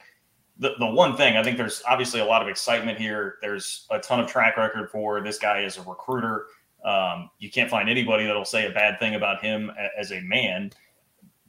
the, 0.59 0.73
the 0.79 0.85
one 0.85 1.15
thing 1.15 1.37
I 1.37 1.43
think 1.43 1.57
there's 1.57 1.81
obviously 1.87 2.19
a 2.19 2.25
lot 2.25 2.41
of 2.41 2.49
excitement 2.49 2.97
here. 2.97 3.35
There's 3.41 3.87
a 3.89 3.99
ton 3.99 4.19
of 4.19 4.27
track 4.27 4.57
record 4.57 4.89
for 4.89 5.21
this 5.21 5.37
guy 5.37 5.63
as 5.63 5.77
a 5.77 5.83
recruiter. 5.83 6.47
Um, 6.83 7.29
you 7.39 7.49
can't 7.49 7.69
find 7.69 7.89
anybody 7.89 8.25
that'll 8.25 8.45
say 8.45 8.67
a 8.67 8.71
bad 8.71 8.99
thing 8.99 9.15
about 9.15 9.41
him 9.41 9.71
as 9.97 10.11
a 10.11 10.21
man, 10.21 10.71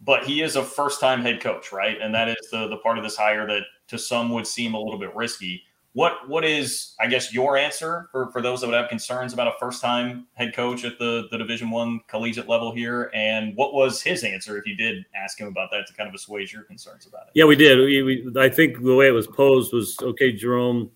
but 0.02 0.24
he 0.24 0.42
is 0.42 0.56
a 0.56 0.62
first 0.62 1.00
time 1.00 1.20
head 1.20 1.40
coach, 1.40 1.72
right? 1.72 2.00
And 2.00 2.14
that 2.14 2.28
is 2.28 2.48
the 2.52 2.68
the 2.68 2.76
part 2.78 2.96
of 2.96 3.04
this 3.04 3.16
hire 3.16 3.46
that 3.46 3.62
to 3.88 3.98
some 3.98 4.30
would 4.30 4.46
seem 4.46 4.74
a 4.74 4.80
little 4.80 4.98
bit 4.98 5.14
risky. 5.14 5.62
What 5.94 6.28
what 6.28 6.44
is 6.44 6.94
I 7.00 7.06
guess 7.06 7.32
your 7.32 7.56
answer 7.56 8.08
for, 8.12 8.30
for 8.30 8.40
those 8.40 8.60
that 8.60 8.68
would 8.68 8.76
have 8.76 8.88
concerns 8.88 9.32
about 9.32 9.48
a 9.48 9.52
first 9.58 9.82
time 9.82 10.26
head 10.34 10.54
coach 10.54 10.84
at 10.84 10.98
the, 10.98 11.26
the 11.30 11.38
Division 11.38 11.70
One 11.70 12.00
collegiate 12.06 12.48
level 12.48 12.72
here? 12.72 13.10
And 13.14 13.56
what 13.56 13.74
was 13.74 14.00
his 14.00 14.22
answer 14.22 14.58
if 14.58 14.66
you 14.66 14.76
did 14.76 15.04
ask 15.16 15.40
him 15.40 15.48
about 15.48 15.70
that 15.72 15.86
to 15.88 15.94
kind 15.94 16.08
of 16.08 16.14
assuage 16.14 16.52
your 16.52 16.62
concerns 16.62 17.06
about 17.06 17.22
it? 17.22 17.30
Yeah, 17.34 17.46
we 17.46 17.56
did. 17.56 17.78
We, 17.78 18.02
we, 18.02 18.40
I 18.40 18.48
think 18.48 18.82
the 18.82 18.94
way 18.94 19.08
it 19.08 19.12
was 19.12 19.26
posed 19.26 19.72
was 19.72 19.96
okay, 20.00 20.30
Jerome. 20.30 20.90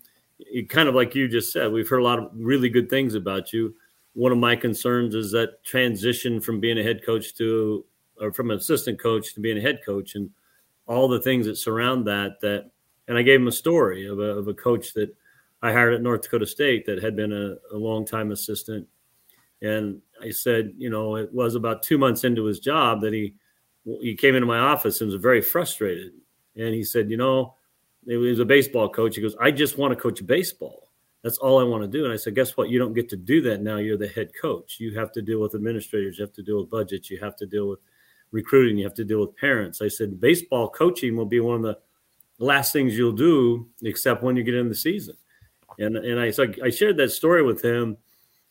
Kind 0.69 0.87
of 0.87 0.95
like 0.95 1.15
you 1.15 1.27
just 1.27 1.51
said, 1.51 1.71
we've 1.71 1.89
heard 1.89 1.99
a 2.01 2.03
lot 2.03 2.19
of 2.19 2.29
really 2.33 2.69
good 2.69 2.89
things 2.89 3.15
about 3.15 3.51
you. 3.51 3.75
One 4.13 4.31
of 4.31 4.37
my 4.37 4.55
concerns 4.55 5.15
is 5.15 5.31
that 5.31 5.63
transition 5.63 6.39
from 6.39 6.59
being 6.59 6.77
a 6.77 6.83
head 6.83 7.03
coach 7.03 7.33
to, 7.35 7.83
or 8.21 8.31
from 8.31 8.51
an 8.51 8.57
assistant 8.57 9.01
coach 9.01 9.33
to 9.33 9.39
being 9.39 9.57
a 9.57 9.61
head 9.61 9.79
coach, 9.83 10.15
and 10.15 10.29
all 10.85 11.07
the 11.07 11.21
things 11.21 11.45
that 11.47 11.57
surround 11.57 12.05
that. 12.07 12.39
That 12.41 12.69
and 13.07 13.17
I 13.17 13.21
gave 13.21 13.39
him 13.39 13.47
a 13.47 13.51
story 13.51 14.07
of 14.07 14.19
a, 14.19 14.37
of 14.37 14.47
a 14.47 14.53
coach 14.53 14.93
that 14.93 15.13
I 15.61 15.71
hired 15.71 15.93
at 15.93 16.01
North 16.01 16.23
Dakota 16.23 16.45
State 16.45 16.85
that 16.85 17.01
had 17.01 17.15
been 17.15 17.31
a, 17.31 17.55
a 17.75 17.77
long 17.77 18.05
time 18.05 18.31
assistant. 18.31 18.87
And 19.61 20.01
I 20.21 20.31
said, 20.31 20.73
you 20.77 20.89
know, 20.89 21.15
it 21.15 21.33
was 21.33 21.55
about 21.55 21.83
two 21.83 21.97
months 21.97 22.23
into 22.23 22.43
his 22.45 22.59
job 22.59 23.01
that 23.01 23.13
he 23.13 23.35
he 24.01 24.15
came 24.15 24.35
into 24.35 24.47
my 24.47 24.59
office 24.59 25.01
and 25.01 25.11
was 25.11 25.21
very 25.21 25.41
frustrated. 25.41 26.13
And 26.55 26.73
he 26.73 26.83
said, 26.83 27.09
you 27.09 27.17
know, 27.17 27.55
he 28.05 28.15
was 28.15 28.39
a 28.39 28.45
baseball 28.45 28.89
coach. 28.89 29.15
He 29.15 29.21
goes, 29.21 29.35
I 29.41 29.51
just 29.51 29.77
want 29.77 29.93
to 29.93 29.99
coach 29.99 30.25
baseball. 30.25 30.89
That's 31.21 31.37
all 31.37 31.59
I 31.59 31.63
want 31.63 31.83
to 31.83 31.87
do. 31.87 32.03
And 32.03 32.13
I 32.13 32.17
said, 32.17 32.35
guess 32.35 32.55
what? 32.57 32.69
You 32.69 32.79
don't 32.79 32.93
get 32.93 33.09
to 33.09 33.17
do 33.17 33.41
that 33.43 33.61
now. 33.61 33.77
You're 33.77 33.97
the 33.97 34.07
head 34.07 34.31
coach. 34.39 34.77
You 34.79 34.97
have 34.97 35.11
to 35.13 35.21
deal 35.21 35.39
with 35.39 35.55
administrators. 35.55 36.17
You 36.17 36.25
have 36.25 36.33
to 36.33 36.43
deal 36.43 36.59
with 36.59 36.69
budgets. 36.69 37.09
You 37.09 37.19
have 37.19 37.35
to 37.37 37.45
deal 37.45 37.69
with 37.69 37.79
recruiting. 38.31 38.77
You 38.77 38.83
have 38.83 38.93
to 38.95 39.05
deal 39.05 39.21
with 39.21 39.35
parents. 39.37 39.81
I 39.81 39.87
said, 39.87 40.19
baseball 40.19 40.69
coaching 40.69 41.15
will 41.15 41.25
be 41.25 41.39
one 41.39 41.55
of 41.57 41.61
the 41.61 41.77
last 42.39 42.73
things 42.73 42.97
you'll 42.97 43.11
do, 43.11 43.67
except 43.83 44.23
when 44.23 44.35
you 44.35 44.43
get 44.43 44.55
in 44.55 44.69
the 44.69 44.75
season. 44.75 45.15
And 45.79 45.97
and 45.97 46.19
I 46.19 46.31
so 46.31 46.47
I 46.63 46.69
shared 46.69 46.97
that 46.97 47.11
story 47.11 47.43
with 47.43 47.63
him, 47.63 47.97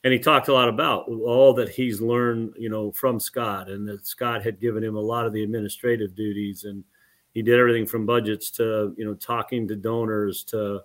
and 0.04 0.12
he 0.12 0.18
talked 0.18 0.48
a 0.48 0.52
lot 0.52 0.68
about 0.68 1.08
all 1.08 1.54
that 1.54 1.68
he's 1.68 2.00
learned, 2.00 2.54
you 2.58 2.68
know, 2.68 2.90
from 2.92 3.20
Scott, 3.20 3.70
and 3.70 3.86
that 3.88 4.06
Scott 4.06 4.42
had 4.42 4.60
given 4.60 4.82
him 4.82 4.96
a 4.96 5.00
lot 5.00 5.26
of 5.26 5.32
the 5.32 5.42
administrative 5.42 6.14
duties, 6.14 6.64
and 6.64 6.82
he 7.34 7.42
did 7.42 7.58
everything 7.58 7.86
from 7.86 8.06
budgets 8.06 8.50
to 8.52 8.94
you 8.96 9.04
know 9.04 9.14
talking 9.14 9.68
to 9.68 9.76
donors 9.76 10.42
to 10.44 10.82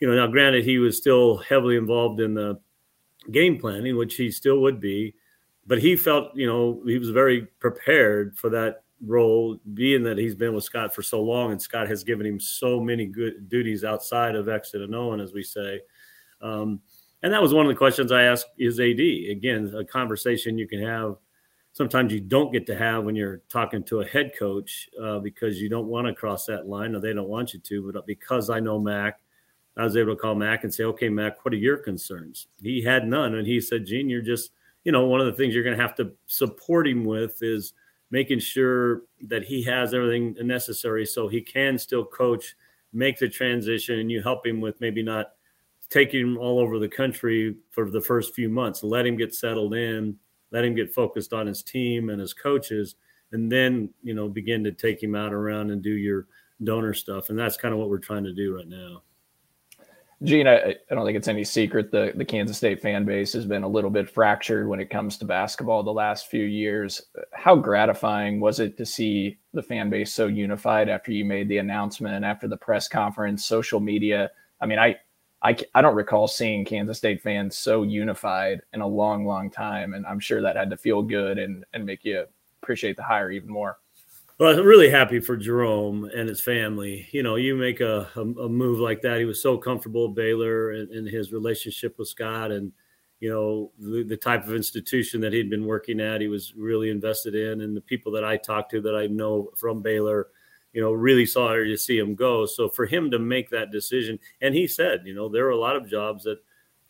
you 0.00 0.08
know, 0.08 0.16
now 0.16 0.26
granted, 0.26 0.64
he 0.64 0.78
was 0.78 0.96
still 0.96 1.36
heavily 1.36 1.76
involved 1.76 2.20
in 2.20 2.34
the 2.34 2.58
game 3.30 3.58
planning, 3.58 3.96
which 3.96 4.16
he 4.16 4.30
still 4.30 4.60
would 4.60 4.80
be, 4.80 5.14
but 5.66 5.78
he 5.78 5.94
felt, 5.94 6.34
you 6.34 6.46
know, 6.46 6.82
he 6.86 6.98
was 6.98 7.10
very 7.10 7.42
prepared 7.60 8.36
for 8.36 8.48
that 8.50 8.82
role, 9.04 9.58
being 9.74 10.02
that 10.04 10.18
he's 10.18 10.34
been 10.34 10.54
with 10.54 10.64
Scott 10.64 10.94
for 10.94 11.02
so 11.02 11.22
long, 11.22 11.52
and 11.52 11.60
Scott 11.60 11.88
has 11.88 12.04
given 12.04 12.26
him 12.26 12.38
so 12.38 12.80
many 12.80 13.06
good 13.06 13.48
duties 13.48 13.84
outside 13.84 14.36
of 14.36 14.48
X's 14.48 14.82
and 14.82 14.94
O's, 14.94 15.20
as 15.20 15.32
we 15.32 15.42
say. 15.42 15.80
Um, 16.40 16.80
and 17.22 17.32
that 17.32 17.42
was 17.42 17.52
one 17.52 17.66
of 17.66 17.70
the 17.70 17.78
questions 17.78 18.12
I 18.12 18.22
asked 18.22 18.46
his 18.58 18.80
AD. 18.80 19.00
Again, 19.00 19.72
a 19.76 19.84
conversation 19.84 20.58
you 20.58 20.66
can 20.66 20.82
have. 20.82 21.16
Sometimes 21.72 22.12
you 22.12 22.20
don't 22.20 22.52
get 22.52 22.66
to 22.66 22.76
have 22.76 23.04
when 23.04 23.14
you're 23.14 23.42
talking 23.48 23.84
to 23.84 24.00
a 24.00 24.06
head 24.06 24.32
coach 24.38 24.88
uh, 25.00 25.18
because 25.18 25.60
you 25.60 25.68
don't 25.68 25.86
want 25.86 26.06
to 26.06 26.14
cross 26.14 26.46
that 26.46 26.66
line, 26.66 26.94
or 26.94 27.00
they 27.00 27.12
don't 27.12 27.28
want 27.28 27.54
you 27.54 27.60
to. 27.60 27.92
But 27.92 28.06
because 28.06 28.50
I 28.50 28.58
know 28.58 28.78
Mac, 28.78 29.20
I 29.76 29.84
was 29.84 29.96
able 29.96 30.14
to 30.14 30.20
call 30.20 30.34
Mac 30.34 30.64
and 30.64 30.74
say, 30.74 30.84
okay, 30.84 31.08
Mac, 31.08 31.44
what 31.44 31.54
are 31.54 31.58
your 31.58 31.76
concerns? 31.76 32.48
He 32.60 32.82
had 32.82 33.06
none. 33.06 33.34
And 33.34 33.46
he 33.46 33.60
said, 33.60 33.86
Gene, 33.86 34.08
you're 34.08 34.20
just, 34.20 34.50
you 34.84 34.92
know, 34.92 35.06
one 35.06 35.20
of 35.20 35.26
the 35.26 35.32
things 35.32 35.54
you're 35.54 35.64
going 35.64 35.76
to 35.76 35.82
have 35.82 35.94
to 35.96 36.12
support 36.26 36.88
him 36.88 37.04
with 37.04 37.42
is 37.42 37.72
making 38.10 38.40
sure 38.40 39.02
that 39.22 39.44
he 39.44 39.62
has 39.62 39.94
everything 39.94 40.34
necessary 40.46 41.06
so 41.06 41.28
he 41.28 41.40
can 41.40 41.78
still 41.78 42.04
coach, 42.04 42.56
make 42.92 43.18
the 43.18 43.28
transition, 43.28 44.00
and 44.00 44.10
you 44.10 44.22
help 44.22 44.44
him 44.44 44.60
with 44.60 44.80
maybe 44.80 45.02
not 45.02 45.32
taking 45.90 46.20
him 46.20 46.38
all 46.38 46.58
over 46.58 46.78
the 46.78 46.88
country 46.88 47.56
for 47.70 47.90
the 47.90 48.00
first 48.00 48.34
few 48.34 48.48
months. 48.48 48.82
Let 48.82 49.06
him 49.06 49.16
get 49.16 49.34
settled 49.34 49.74
in, 49.74 50.16
let 50.50 50.64
him 50.64 50.74
get 50.74 50.94
focused 50.94 51.32
on 51.32 51.46
his 51.46 51.62
team 51.62 52.10
and 52.10 52.20
his 52.20 52.32
coaches, 52.32 52.96
and 53.32 53.50
then, 53.50 53.90
you 54.02 54.14
know, 54.14 54.28
begin 54.28 54.64
to 54.64 54.72
take 54.72 55.02
him 55.02 55.14
out 55.14 55.32
around 55.32 55.70
and 55.70 55.82
do 55.82 55.90
your 55.90 56.26
donor 56.64 56.94
stuff. 56.94 57.30
And 57.30 57.38
that's 57.38 57.56
kind 57.56 57.72
of 57.72 57.78
what 57.78 57.88
we're 57.88 57.98
trying 57.98 58.24
to 58.24 58.32
do 58.32 58.56
right 58.56 58.68
now. 58.68 59.02
Gene, 60.22 60.46
I, 60.46 60.56
I, 60.90 60.94
don't 60.94 61.06
think 61.06 61.16
it's 61.16 61.28
any 61.28 61.44
secret 61.44 61.90
the, 61.90 62.12
the 62.14 62.26
Kansas 62.26 62.58
State 62.58 62.82
fan 62.82 63.06
base 63.06 63.32
has 63.32 63.46
been 63.46 63.62
a 63.62 63.68
little 63.68 63.88
bit 63.88 64.10
fractured 64.10 64.68
when 64.68 64.78
it 64.78 64.90
comes 64.90 65.16
to 65.16 65.24
basketball 65.24 65.82
the 65.82 65.92
last 65.92 66.26
few 66.26 66.44
years. 66.44 67.00
How 67.32 67.56
gratifying 67.56 68.38
was 68.38 68.60
it 68.60 68.76
to 68.76 68.84
see 68.84 69.38
the 69.54 69.62
fan 69.62 69.88
base 69.88 70.12
so 70.12 70.26
unified 70.26 70.90
after 70.90 71.10
you 71.10 71.24
made 71.24 71.48
the 71.48 71.56
announcement, 71.56 72.22
after 72.22 72.48
the 72.48 72.56
press 72.56 72.86
conference, 72.86 73.46
social 73.46 73.80
media? 73.80 74.30
I 74.60 74.66
mean, 74.66 74.78
I, 74.78 74.96
I, 75.42 75.56
I 75.74 75.80
don't 75.80 75.94
recall 75.94 76.28
seeing 76.28 76.66
Kansas 76.66 76.98
State 76.98 77.22
fans 77.22 77.56
so 77.56 77.82
unified 77.82 78.60
in 78.74 78.82
a 78.82 78.86
long, 78.86 79.24
long 79.24 79.50
time. 79.50 79.94
And 79.94 80.04
I'm 80.04 80.20
sure 80.20 80.42
that 80.42 80.54
had 80.54 80.68
to 80.68 80.76
feel 80.76 81.00
good 81.00 81.38
and, 81.38 81.64
and 81.72 81.86
make 81.86 82.04
you 82.04 82.26
appreciate 82.62 82.96
the 82.98 83.02
hire 83.02 83.30
even 83.30 83.48
more. 83.48 83.78
Well, 84.40 84.58
I'm 84.58 84.64
really 84.64 84.88
happy 84.88 85.20
for 85.20 85.36
Jerome 85.36 86.06
and 86.16 86.26
his 86.26 86.40
family. 86.40 87.06
You 87.12 87.22
know, 87.22 87.36
you 87.36 87.54
make 87.54 87.80
a, 87.80 88.08
a, 88.16 88.20
a 88.22 88.48
move 88.48 88.80
like 88.80 89.02
that. 89.02 89.18
He 89.18 89.26
was 89.26 89.42
so 89.42 89.58
comfortable 89.58 90.06
at 90.06 90.14
Baylor 90.14 90.70
and, 90.70 90.90
and 90.90 91.06
his 91.06 91.30
relationship 91.30 91.98
with 91.98 92.08
Scott 92.08 92.50
and, 92.50 92.72
you 93.18 93.28
know, 93.28 93.70
the, 93.78 94.02
the, 94.02 94.16
type 94.16 94.46
of 94.46 94.54
institution 94.54 95.20
that 95.20 95.34
he'd 95.34 95.50
been 95.50 95.66
working 95.66 96.00
at, 96.00 96.22
he 96.22 96.28
was 96.28 96.54
really 96.56 96.88
invested 96.88 97.34
in. 97.34 97.60
And 97.60 97.76
the 97.76 97.82
people 97.82 98.10
that 98.12 98.24
I 98.24 98.38
talked 98.38 98.70
to 98.70 98.80
that 98.80 98.96
I 98.96 99.08
know 99.08 99.50
from 99.58 99.82
Baylor, 99.82 100.28
you 100.72 100.80
know, 100.80 100.92
really 100.92 101.26
saw 101.26 101.52
to 101.52 101.76
see 101.76 101.98
him 101.98 102.14
go. 102.14 102.46
So 102.46 102.70
for 102.70 102.86
him 102.86 103.10
to 103.10 103.18
make 103.18 103.50
that 103.50 103.70
decision, 103.70 104.18
and 104.40 104.54
he 104.54 104.66
said, 104.66 105.02
you 105.04 105.14
know, 105.14 105.28
there 105.28 105.48
are 105.48 105.50
a 105.50 105.58
lot 105.58 105.76
of 105.76 105.86
jobs 105.86 106.24
that, 106.24 106.38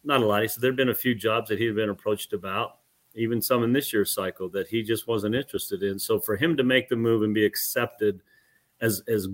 not 0.04 0.22
a 0.22 0.24
lot, 0.24 0.42
he 0.42 0.46
said 0.46 0.62
there 0.62 0.70
have 0.70 0.76
been 0.76 0.90
a 0.90 0.94
few 0.94 1.16
jobs 1.16 1.48
that 1.48 1.58
he 1.58 1.66
had 1.66 1.74
been 1.74 1.90
approached 1.90 2.32
about 2.32 2.76
even 3.14 3.42
some 3.42 3.62
in 3.62 3.72
this 3.72 3.92
year's 3.92 4.12
cycle 4.12 4.48
that 4.50 4.68
he 4.68 4.82
just 4.82 5.06
wasn't 5.06 5.34
interested 5.34 5.82
in. 5.82 5.98
So 5.98 6.20
for 6.20 6.36
him 6.36 6.56
to 6.56 6.64
make 6.64 6.88
the 6.88 6.96
move 6.96 7.22
and 7.22 7.34
be 7.34 7.44
accepted 7.44 8.22
as 8.80 9.02
as 9.08 9.28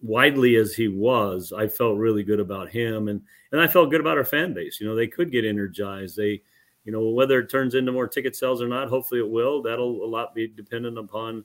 widely 0.00 0.56
as 0.56 0.74
he 0.74 0.88
was, 0.88 1.52
I 1.52 1.66
felt 1.68 1.98
really 1.98 2.22
good 2.22 2.40
about 2.40 2.70
him 2.70 3.08
and 3.08 3.20
and 3.52 3.60
I 3.60 3.66
felt 3.66 3.90
good 3.90 4.00
about 4.00 4.18
our 4.18 4.24
fan 4.24 4.54
base. 4.54 4.80
You 4.80 4.86
know, 4.86 4.94
they 4.94 5.06
could 5.06 5.32
get 5.32 5.44
energized. 5.44 6.16
They, 6.16 6.42
you 6.84 6.92
know, 6.92 7.08
whether 7.08 7.38
it 7.40 7.50
turns 7.50 7.74
into 7.74 7.92
more 7.92 8.08
ticket 8.08 8.36
sales 8.36 8.62
or 8.62 8.68
not, 8.68 8.88
hopefully 8.88 9.20
it 9.20 9.28
will. 9.28 9.62
That'll 9.62 10.04
a 10.04 10.06
lot 10.06 10.34
be 10.34 10.48
dependent 10.48 10.98
upon, 10.98 11.44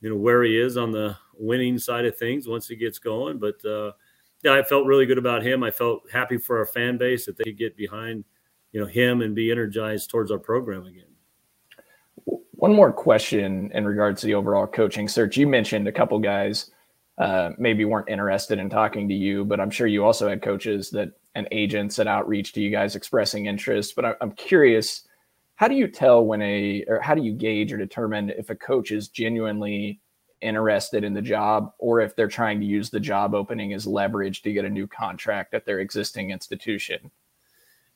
you 0.00 0.10
know, 0.10 0.16
where 0.16 0.42
he 0.42 0.58
is 0.58 0.76
on 0.76 0.90
the 0.90 1.16
winning 1.34 1.78
side 1.78 2.04
of 2.04 2.16
things 2.16 2.48
once 2.48 2.68
he 2.68 2.76
gets 2.76 2.98
going. 2.98 3.38
But 3.38 3.64
uh, 3.64 3.92
yeah, 4.42 4.54
I 4.54 4.62
felt 4.62 4.86
really 4.86 5.06
good 5.06 5.18
about 5.18 5.42
him. 5.42 5.62
I 5.62 5.70
felt 5.70 6.10
happy 6.10 6.36
for 6.36 6.58
our 6.58 6.66
fan 6.66 6.98
base 6.98 7.26
that 7.26 7.36
they 7.36 7.52
get 7.52 7.76
behind, 7.76 8.24
you 8.72 8.80
know, 8.80 8.86
him 8.86 9.22
and 9.22 9.34
be 9.34 9.50
energized 9.50 10.10
towards 10.10 10.30
our 10.30 10.38
program 10.38 10.86
again. 10.86 11.11
One 12.62 12.76
more 12.76 12.92
question 12.92 13.72
in 13.74 13.84
regards 13.84 14.20
to 14.20 14.28
the 14.28 14.34
overall 14.34 14.68
coaching 14.68 15.08
search. 15.08 15.36
You 15.36 15.48
mentioned 15.48 15.88
a 15.88 15.92
couple 15.92 16.16
guys 16.20 16.70
uh, 17.18 17.50
maybe 17.58 17.84
weren't 17.84 18.08
interested 18.08 18.60
in 18.60 18.70
talking 18.70 19.08
to 19.08 19.14
you, 19.14 19.44
but 19.44 19.58
I'm 19.58 19.68
sure 19.68 19.88
you 19.88 20.04
also 20.04 20.28
had 20.28 20.42
coaches 20.42 20.88
that 20.90 21.08
and 21.34 21.48
agents 21.50 21.96
that 21.96 22.06
outreach 22.06 22.52
to 22.52 22.60
you 22.60 22.70
guys 22.70 22.94
expressing 22.94 23.46
interest. 23.46 23.96
But 23.96 24.16
I'm 24.20 24.30
curious, 24.30 25.08
how 25.56 25.66
do 25.66 25.74
you 25.74 25.88
tell 25.88 26.24
when 26.24 26.40
a 26.40 26.84
or 26.86 27.00
how 27.00 27.16
do 27.16 27.22
you 27.24 27.32
gauge 27.32 27.72
or 27.72 27.78
determine 27.78 28.30
if 28.30 28.48
a 28.48 28.54
coach 28.54 28.92
is 28.92 29.08
genuinely 29.08 30.00
interested 30.40 31.02
in 31.02 31.14
the 31.14 31.20
job 31.20 31.72
or 31.80 32.00
if 32.00 32.14
they're 32.14 32.28
trying 32.28 32.60
to 32.60 32.66
use 32.66 32.90
the 32.90 33.00
job 33.00 33.34
opening 33.34 33.72
as 33.72 33.88
leverage 33.88 34.40
to 34.42 34.52
get 34.52 34.64
a 34.64 34.70
new 34.70 34.86
contract 34.86 35.52
at 35.52 35.66
their 35.66 35.80
existing 35.80 36.30
institution? 36.30 37.10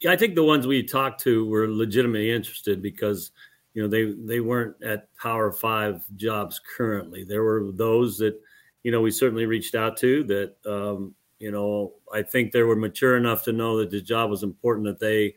Yeah, 0.00 0.10
I 0.10 0.16
think 0.16 0.34
the 0.34 0.42
ones 0.42 0.66
we 0.66 0.82
talked 0.82 1.20
to 1.20 1.48
were 1.48 1.68
legitimately 1.68 2.32
interested 2.32 2.82
because 2.82 3.30
you 3.76 3.82
know 3.82 3.88
they 3.88 4.14
they 4.24 4.40
weren't 4.40 4.74
at 4.82 5.14
power 5.16 5.52
five 5.52 6.02
jobs 6.16 6.58
currently. 6.76 7.24
There 7.24 7.44
were 7.44 7.70
those 7.72 8.16
that 8.18 8.40
you 8.82 8.90
know 8.90 9.02
we 9.02 9.10
certainly 9.10 9.44
reached 9.46 9.74
out 9.74 9.96
to 9.98 10.24
that 10.24 10.54
um, 10.64 11.14
you 11.38 11.50
know 11.50 11.92
i 12.14 12.22
think 12.22 12.52
they 12.52 12.62
were 12.62 12.76
mature 12.76 13.16
enough 13.16 13.42
to 13.44 13.52
know 13.52 13.76
that 13.76 13.90
the 13.90 14.00
job 14.00 14.30
was 14.30 14.42
important 14.42 14.86
that 14.86 15.00
they 15.00 15.34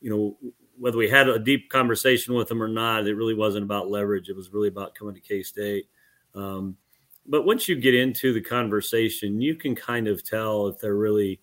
you 0.00 0.10
know 0.10 0.36
whether 0.78 0.98
we 0.98 1.08
had 1.08 1.28
a 1.28 1.38
deep 1.38 1.70
conversation 1.70 2.34
with 2.34 2.48
them 2.48 2.62
or 2.62 2.68
not 2.68 3.06
it 3.06 3.14
really 3.14 3.34
wasn't 3.34 3.64
about 3.64 3.88
leverage. 3.88 4.28
It 4.28 4.36
was 4.36 4.52
really 4.52 4.68
about 4.68 4.94
coming 4.94 5.14
to 5.14 5.20
k-state. 5.20 5.88
Um, 6.34 6.76
but 7.26 7.46
once 7.46 7.68
you 7.68 7.76
get 7.76 7.94
into 7.94 8.34
the 8.34 8.40
conversation 8.40 9.40
you 9.40 9.54
can 9.54 9.74
kind 9.74 10.08
of 10.08 10.22
tell 10.22 10.66
if 10.66 10.78
they're 10.78 10.94
really 10.94 11.40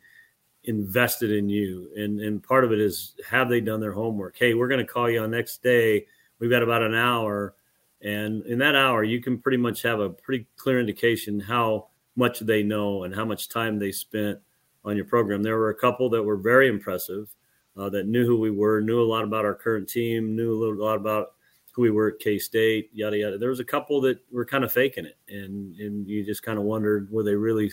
invested 0.65 1.31
in 1.31 1.49
you. 1.49 1.89
And 1.95 2.19
and 2.19 2.43
part 2.43 2.65
of 2.65 2.71
it 2.71 2.79
is 2.79 3.15
have 3.27 3.49
they 3.49 3.61
done 3.61 3.79
their 3.79 3.93
homework? 3.93 4.35
Hey 4.37 4.53
we're 4.53 4.67
going 4.67 4.85
to 4.85 4.93
call 4.93 5.09
you 5.09 5.21
on 5.21 5.31
next 5.31 5.63
day 5.63 6.05
we've 6.39 6.49
got 6.49 6.63
about 6.63 6.81
an 6.81 6.95
hour 6.95 7.55
and 8.01 8.45
in 8.45 8.59
that 8.59 8.75
hour 8.75 9.03
you 9.03 9.21
can 9.21 9.37
pretty 9.37 9.57
much 9.57 9.81
have 9.81 9.99
a 9.99 10.09
pretty 10.09 10.45
clear 10.57 10.79
indication 10.79 11.39
how 11.39 11.87
much 12.15 12.39
they 12.39 12.63
know 12.63 13.03
and 13.03 13.13
how 13.13 13.25
much 13.25 13.49
time 13.49 13.77
they 13.77 13.91
spent 13.91 14.39
on 14.83 14.95
your 14.95 15.05
program. 15.05 15.43
There 15.43 15.57
were 15.57 15.71
a 15.71 15.75
couple 15.75 16.09
that 16.11 16.23
were 16.23 16.37
very 16.37 16.67
impressive 16.67 17.33
uh, 17.77 17.89
that 17.89 18.07
knew 18.07 18.25
who 18.25 18.39
we 18.39 18.51
were 18.51 18.79
knew 18.79 19.01
a 19.01 19.03
lot 19.03 19.23
about 19.23 19.45
our 19.45 19.55
current 19.55 19.89
team 19.89 20.35
knew 20.35 20.53
a 20.53 20.57
little, 20.57 20.77
lot 20.77 20.95
about 20.95 21.33
who 21.73 21.81
we 21.81 21.91
were 21.91 22.09
at 22.09 22.19
k-state 22.19 22.89
yada 22.93 23.17
yada. 23.17 23.37
There 23.37 23.49
was 23.49 23.59
a 23.59 23.65
couple 23.65 23.99
that 24.01 24.19
were 24.31 24.45
kind 24.45 24.63
of 24.63 24.71
faking 24.71 25.05
it 25.05 25.17
and 25.27 25.75
and 25.77 26.07
you 26.07 26.23
just 26.23 26.43
kind 26.43 26.57
of 26.57 26.63
wondered 26.63 27.11
were 27.11 27.23
they 27.23 27.35
really 27.35 27.71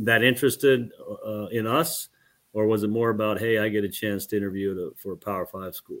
that 0.00 0.24
interested 0.24 0.90
uh, 1.24 1.46
in 1.46 1.66
us? 1.66 2.08
Or 2.54 2.66
was 2.66 2.82
it 2.82 2.90
more 2.90 3.10
about 3.10 3.38
hey 3.38 3.58
i 3.58 3.68
get 3.68 3.84
a 3.84 3.88
chance 3.88 4.26
to 4.26 4.36
interview 4.36 4.90
a, 4.90 4.96
for 4.98 5.12
a 5.12 5.16
power 5.16 5.46
five 5.46 5.76
school 5.76 6.00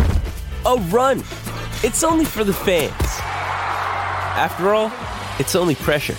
a 0.65 0.75
run. 0.89 1.19
It's 1.83 2.03
only 2.03 2.25
for 2.25 2.43
the 2.43 2.53
fans. 2.53 2.91
After 4.37 4.73
all, 4.73 4.91
it's 5.39 5.55
only 5.55 5.75
pressure. 5.75 6.15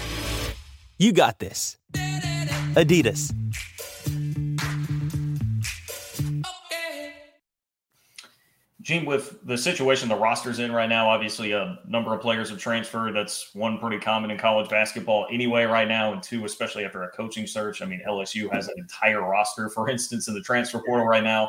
You 0.98 1.12
got 1.12 1.38
this. 1.38 1.76
Adidas. 2.74 3.32
Gene, 8.80 9.04
with 9.04 9.38
the 9.46 9.56
situation 9.56 10.08
the 10.08 10.16
roster's 10.16 10.58
in 10.58 10.72
right 10.72 10.88
now, 10.88 11.08
obviously 11.08 11.52
a 11.52 11.78
number 11.86 12.12
of 12.12 12.20
players 12.20 12.50
have 12.50 12.58
transferred. 12.58 13.14
That's 13.14 13.54
one 13.54 13.78
pretty 13.78 13.98
common 13.98 14.32
in 14.32 14.38
college 14.38 14.68
basketball 14.68 15.28
anyway, 15.30 15.64
right 15.64 15.86
now, 15.86 16.12
and 16.12 16.20
two, 16.20 16.44
especially 16.44 16.84
after 16.84 17.04
a 17.04 17.10
coaching 17.10 17.46
search. 17.46 17.80
I 17.80 17.86
mean, 17.86 18.02
LSU 18.06 18.52
has 18.52 18.66
an 18.66 18.74
entire 18.78 19.22
roster, 19.22 19.68
for 19.68 19.88
instance, 19.88 20.26
in 20.26 20.34
the 20.34 20.40
transfer 20.40 20.82
portal 20.84 21.06
right 21.06 21.22
now. 21.22 21.48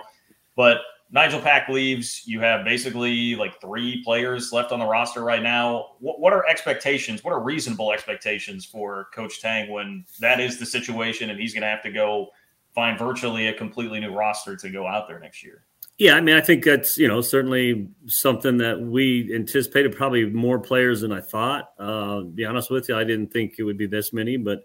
But 0.55 0.77
Nigel 1.11 1.39
Pack 1.39 1.69
leaves. 1.69 2.23
You 2.25 2.39
have 2.39 2.65
basically 2.65 3.35
like 3.35 3.61
three 3.61 4.03
players 4.03 4.51
left 4.51 4.71
on 4.71 4.79
the 4.79 4.85
roster 4.85 5.23
right 5.23 5.43
now. 5.43 5.91
What, 5.99 6.19
what 6.19 6.33
are 6.33 6.45
expectations? 6.47 7.23
What 7.23 7.33
are 7.33 7.41
reasonable 7.41 7.91
expectations 7.91 8.65
for 8.65 9.09
Coach 9.13 9.41
Tang 9.41 9.71
when 9.71 10.05
that 10.19 10.39
is 10.39 10.59
the 10.59 10.65
situation 10.65 11.29
and 11.29 11.39
he's 11.39 11.53
going 11.53 11.61
to 11.61 11.67
have 11.67 11.83
to 11.83 11.91
go 11.91 12.29
find 12.73 12.97
virtually 12.97 13.47
a 13.47 13.53
completely 13.53 13.99
new 13.99 14.13
roster 14.13 14.55
to 14.55 14.69
go 14.69 14.87
out 14.87 15.07
there 15.07 15.19
next 15.19 15.43
year? 15.43 15.65
Yeah, 15.99 16.15
I 16.15 16.21
mean, 16.21 16.35
I 16.35 16.41
think 16.41 16.63
that's 16.63 16.97
you 16.97 17.07
know 17.07 17.21
certainly 17.21 17.87
something 18.07 18.57
that 18.57 18.81
we 18.81 19.31
anticipated. 19.33 19.95
Probably 19.95 20.25
more 20.25 20.59
players 20.59 21.01
than 21.01 21.11
I 21.11 21.21
thought. 21.21 21.71
Uh, 21.77 22.21
be 22.21 22.45
honest 22.45 22.71
with 22.71 22.89
you, 22.89 22.97
I 22.97 23.03
didn't 23.03 23.31
think 23.31 23.55
it 23.59 23.63
would 23.63 23.77
be 23.77 23.85
this 23.85 24.11
many, 24.11 24.37
but 24.37 24.63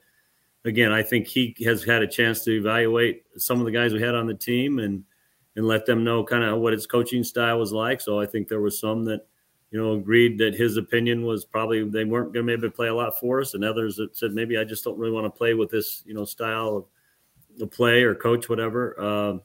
again, 0.65 0.91
I 0.91 1.03
think 1.03 1.27
he 1.27 1.55
has 1.65 1.85
had 1.85 2.03
a 2.03 2.07
chance 2.07 2.45
to 2.45 2.57
evaluate 2.57 3.25
some 3.37 3.61
of 3.61 3.67
the 3.67 3.73
guys 3.73 3.93
we 3.93 4.01
had 4.01 4.15
on 4.15 4.27
the 4.27 4.35
team 4.35 4.79
and 4.79 5.05
and 5.59 5.67
let 5.67 5.85
them 5.87 6.05
know 6.05 6.23
kind 6.23 6.45
of 6.45 6.61
what 6.61 6.73
his 6.73 6.87
coaching 6.87 7.25
style 7.25 7.59
was 7.59 7.73
like. 7.73 8.01
So 8.01 8.21
I 8.21 8.27
think 8.27 8.47
there 8.47 8.61
was 8.61 8.79
some 8.79 9.05
that 9.07 9.27
you 9.73 9.83
know 9.83 9.93
agreed 9.93 10.39
that 10.39 10.55
his 10.55 10.77
opinion 10.77 11.25
was 11.25 11.45
probably 11.45 11.83
they 11.83 12.05
weren't 12.05 12.33
going 12.33 12.47
to 12.47 12.57
maybe 12.57 12.71
play 12.71 12.87
a 12.87 12.95
lot 12.95 13.19
for 13.19 13.41
us, 13.41 13.55
and 13.55 13.65
others 13.65 13.97
that 13.97 14.17
said 14.17 14.33
maybe 14.33 14.57
I 14.57 14.63
just 14.63 14.85
don't 14.85 14.97
really 14.97 15.11
want 15.13 15.27
to 15.27 15.37
play 15.37 15.55
with 15.55 15.69
this 15.69 16.05
you 16.07 16.15
know 16.15 16.25
style 16.25 16.89
of 17.61 17.71
play 17.73 18.05
or 18.05 18.15
coach 18.15 18.49
whatever. 18.49 18.95
Uh, 19.01 19.39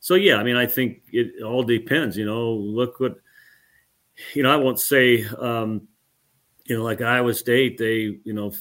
so 0.00 0.14
yeah, 0.14 0.36
I 0.36 0.42
mean, 0.42 0.56
I 0.56 0.66
think 0.66 1.02
it 1.12 1.42
all 1.42 1.62
depends. 1.62 2.16
You 2.16 2.24
know, 2.24 2.50
look 2.50 2.98
what 2.98 3.20
you 4.32 4.42
know. 4.42 4.50
I 4.50 4.56
won't 4.56 4.80
say, 4.80 5.26
um, 5.38 5.87
you 6.68 6.76
know, 6.76 6.84
like 6.84 7.00
Iowa 7.00 7.32
State, 7.32 7.78
they 7.78 8.18
you 8.24 8.34
know 8.34 8.52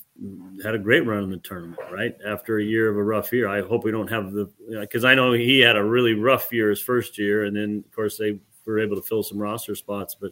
had 0.63 0.73
a 0.73 0.79
great 0.79 1.05
run 1.05 1.23
in 1.23 1.29
the 1.29 1.37
tournament, 1.37 1.79
right? 1.91 2.15
After 2.25 2.57
a 2.57 2.63
year 2.63 2.89
of 2.89 2.95
a 2.95 3.03
rough 3.03 3.33
year, 3.33 3.49
I 3.49 3.61
hope 3.61 3.83
we 3.83 3.91
don't 3.91 4.09
have 4.09 4.31
the 4.31 4.49
because 4.79 5.03
you 5.03 5.07
know, 5.07 5.11
I 5.11 5.15
know 5.15 5.33
he 5.33 5.59
had 5.59 5.75
a 5.75 5.83
really 5.83 6.13
rough 6.13 6.51
year 6.53 6.69
his 6.69 6.79
first 6.81 7.17
year, 7.17 7.43
and 7.43 7.55
then 7.55 7.83
of 7.85 7.93
course 7.93 8.17
they 8.17 8.39
were 8.65 8.79
able 8.79 8.95
to 8.95 9.01
fill 9.01 9.23
some 9.23 9.37
roster 9.37 9.75
spots. 9.75 10.15
But 10.15 10.31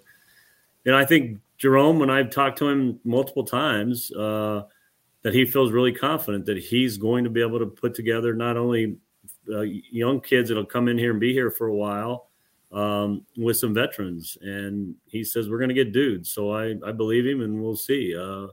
you 0.85 0.93
know, 0.93 0.97
I 0.97 1.03
think 1.03 1.39
Jerome, 1.57 1.99
when 1.99 2.09
I've 2.09 2.29
talked 2.29 2.57
to 2.59 2.69
him 2.69 3.01
multiple 3.03 3.43
times, 3.43 4.09
uh, 4.13 4.63
that 5.23 5.33
he 5.33 5.43
feels 5.43 5.73
really 5.73 5.91
confident 5.91 6.45
that 6.45 6.57
he's 6.57 6.97
going 6.97 7.25
to 7.25 7.29
be 7.29 7.41
able 7.41 7.59
to 7.59 7.65
put 7.65 7.93
together 7.93 8.33
not 8.33 8.55
only 8.55 8.95
uh, 9.51 9.61
young 9.61 10.21
kids 10.21 10.47
that'll 10.47 10.65
come 10.65 10.87
in 10.87 10.97
here 10.97 11.11
and 11.11 11.19
be 11.19 11.33
here 11.33 11.51
for 11.51 11.67
a 11.67 11.75
while 11.75 12.29
um, 12.71 13.25
with 13.37 13.57
some 13.57 13.73
veterans. 13.73 14.37
And 14.41 14.95
he 15.05 15.23
says 15.23 15.49
we're 15.49 15.59
going 15.59 15.69
to 15.69 15.75
get 15.75 15.93
dudes. 15.93 16.31
So 16.31 16.51
I, 16.51 16.75
I 16.85 16.91
believe 16.91 17.25
him, 17.25 17.41
and 17.41 17.61
we'll 17.61 17.75
see. 17.75 18.15
Uh, 18.15 18.47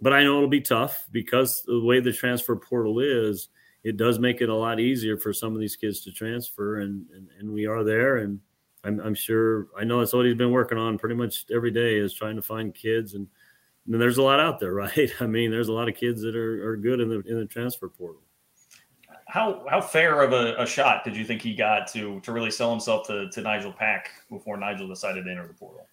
but 0.00 0.12
I 0.12 0.22
know 0.22 0.36
it'll 0.36 0.48
be 0.48 0.60
tough 0.60 1.06
because 1.10 1.62
the 1.66 1.80
way 1.80 2.00
the 2.00 2.12
transfer 2.12 2.56
portal 2.56 3.00
is, 3.00 3.48
it 3.82 3.96
does 3.96 4.18
make 4.18 4.40
it 4.40 4.48
a 4.48 4.54
lot 4.54 4.80
easier 4.80 5.16
for 5.16 5.32
some 5.32 5.54
of 5.54 5.60
these 5.60 5.76
kids 5.76 6.00
to 6.00 6.12
transfer, 6.12 6.80
and 6.80 7.06
and, 7.14 7.28
and 7.38 7.52
we 7.52 7.66
are 7.66 7.84
there. 7.84 8.18
And 8.18 8.40
I'm, 8.82 9.00
I'm 9.00 9.14
sure 9.14 9.68
I 9.78 9.84
know 9.84 10.00
that's 10.00 10.12
what 10.12 10.26
he's 10.26 10.34
been 10.34 10.50
working 10.50 10.78
on 10.78 10.98
pretty 10.98 11.14
much 11.14 11.46
every 11.54 11.70
day 11.70 11.96
is 11.96 12.12
trying 12.12 12.36
to 12.36 12.42
find 12.42 12.74
kids 12.74 13.14
and. 13.14 13.28
And 13.88 14.02
there's 14.02 14.18
a 14.18 14.22
lot 14.22 14.40
out 14.40 14.58
there, 14.58 14.72
right? 14.74 15.12
I 15.20 15.28
mean, 15.28 15.52
there's 15.52 15.68
a 15.68 15.72
lot 15.72 15.88
of 15.88 15.94
kids 15.94 16.20
that 16.22 16.34
are, 16.34 16.70
are 16.70 16.76
good 16.76 16.98
in 16.98 17.08
the 17.08 17.20
in 17.20 17.38
the 17.38 17.46
transfer 17.46 17.88
portal 17.88 18.25
how 19.36 19.62
how 19.68 19.82
fair 19.82 20.22
of 20.22 20.32
a, 20.32 20.56
a, 20.58 20.66
shot 20.66 21.04
did 21.04 21.14
you 21.14 21.22
think 21.22 21.42
he 21.42 21.54
got 21.54 21.86
to 21.88 22.20
to 22.20 22.32
really 22.32 22.50
sell 22.50 22.70
himself 22.70 23.06
to, 23.06 23.28
to 23.28 23.42
Nigel 23.42 23.70
Pack 23.70 24.08
before 24.30 24.56
Nigel 24.56 24.88
decided 24.88 25.26
to 25.26 25.30
enter 25.30 25.46
the 25.46 25.52
portal? 25.52 25.86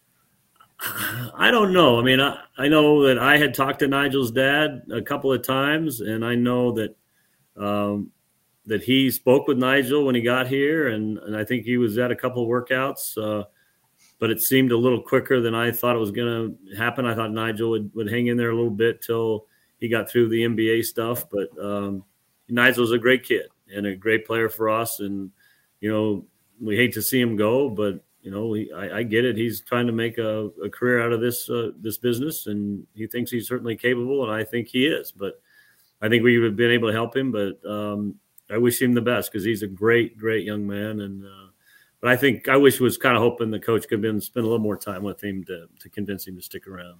I 1.35 1.51
don't 1.51 1.73
know. 1.73 1.99
I 1.99 2.03
mean, 2.03 2.21
I, 2.21 2.37
I 2.57 2.69
know 2.69 3.05
that 3.05 3.19
I 3.19 3.37
had 3.37 3.53
talked 3.53 3.79
to 3.79 3.87
Nigel's 3.87 4.31
dad 4.31 4.83
a 4.93 5.01
couple 5.01 5.31
of 5.31 5.45
times, 5.45 5.99
and 5.99 6.23
I 6.23 6.35
know 6.35 6.71
that 6.71 6.95
um, 7.57 8.11
that 8.65 8.81
he 8.81 9.11
spoke 9.11 9.47
with 9.47 9.57
Nigel 9.57 10.05
when 10.05 10.15
he 10.15 10.21
got 10.21 10.47
here, 10.47 10.87
and, 10.87 11.17
and 11.17 11.35
I 11.35 11.43
think 11.43 11.65
he 11.65 11.75
was 11.75 11.97
at 11.97 12.11
a 12.11 12.15
couple 12.15 12.43
of 12.43 12.49
workouts. 12.49 13.17
Uh, 13.17 13.43
but 14.19 14.31
it 14.31 14.39
seemed 14.39 14.71
a 14.71 14.77
little 14.77 15.01
quicker 15.01 15.41
than 15.41 15.53
I 15.53 15.69
thought 15.69 15.97
it 15.97 15.99
was 15.99 16.11
going 16.11 16.57
to 16.57 16.75
happen. 16.77 17.05
I 17.05 17.13
thought 17.13 17.31
Nigel 17.31 17.71
would, 17.71 17.93
would 17.93 18.09
hang 18.09 18.27
in 18.27 18.37
there 18.37 18.51
a 18.51 18.55
little 18.55 18.69
bit 18.69 19.01
till 19.01 19.47
he 19.79 19.89
got 19.89 20.09
through 20.09 20.29
the 20.29 20.43
NBA 20.43 20.85
stuff, 20.85 21.25
but 21.29 21.49
um, 21.61 22.05
Nigel's 22.53 22.91
a 22.91 22.97
great 22.97 23.23
kid 23.23 23.47
and 23.73 23.85
a 23.85 23.95
great 23.95 24.25
player 24.25 24.49
for 24.49 24.69
us. 24.69 24.99
And, 24.99 25.31
you 25.81 25.91
know, 25.91 26.25
we 26.61 26.75
hate 26.75 26.93
to 26.93 27.01
see 27.01 27.19
him 27.19 27.35
go, 27.35 27.69
but, 27.69 28.03
you 28.21 28.31
know, 28.31 28.53
he, 28.53 28.71
I, 28.71 28.99
I, 28.99 29.03
get 29.03 29.25
it. 29.25 29.35
He's 29.35 29.61
trying 29.61 29.87
to 29.87 29.91
make 29.91 30.17
a, 30.17 30.49
a 30.63 30.69
career 30.69 31.03
out 31.03 31.11
of 31.11 31.19
this 31.19 31.49
uh, 31.49 31.71
this 31.81 31.97
business, 31.97 32.47
and 32.47 32.87
he 32.93 33.05
thinks 33.05 33.29
he's 33.29 33.49
certainly 33.49 33.75
capable, 33.75 34.23
and 34.23 34.31
I 34.31 34.45
think 34.45 34.69
he 34.69 34.85
is. 34.85 35.11
But 35.11 35.41
I 36.01 36.07
think 36.07 36.23
we 36.23 36.41
have 36.41 36.55
been 36.55 36.71
able 36.71 36.87
to 36.87 36.93
help 36.93 37.17
him. 37.17 37.33
But 37.33 37.59
um, 37.69 38.15
I 38.49 38.57
wish 38.59 38.81
him 38.81 38.93
the 38.93 39.01
best 39.01 39.29
because 39.29 39.43
he's 39.43 39.61
a 39.61 39.67
great, 39.67 40.17
great 40.17 40.45
young 40.45 40.65
man. 40.65 41.01
And 41.01 41.25
uh, 41.25 41.49
but 41.99 42.11
I 42.11 42.15
think 42.15 42.47
I 42.47 42.55
wish 42.55 42.79
was 42.79 42.97
kind 42.97 43.17
of 43.17 43.21
hoping 43.21 43.51
the 43.51 43.59
coach 43.59 43.83
could 43.89 43.97
have 43.97 44.01
been 44.01 44.21
spend 44.21 44.45
a 44.45 44.47
little 44.47 44.63
more 44.63 44.77
time 44.77 45.03
with 45.03 45.21
him 45.21 45.43
to 45.45 45.67
to 45.81 45.89
convince 45.89 46.25
him 46.25 46.37
to 46.37 46.41
stick 46.41 46.65
around. 46.65 46.99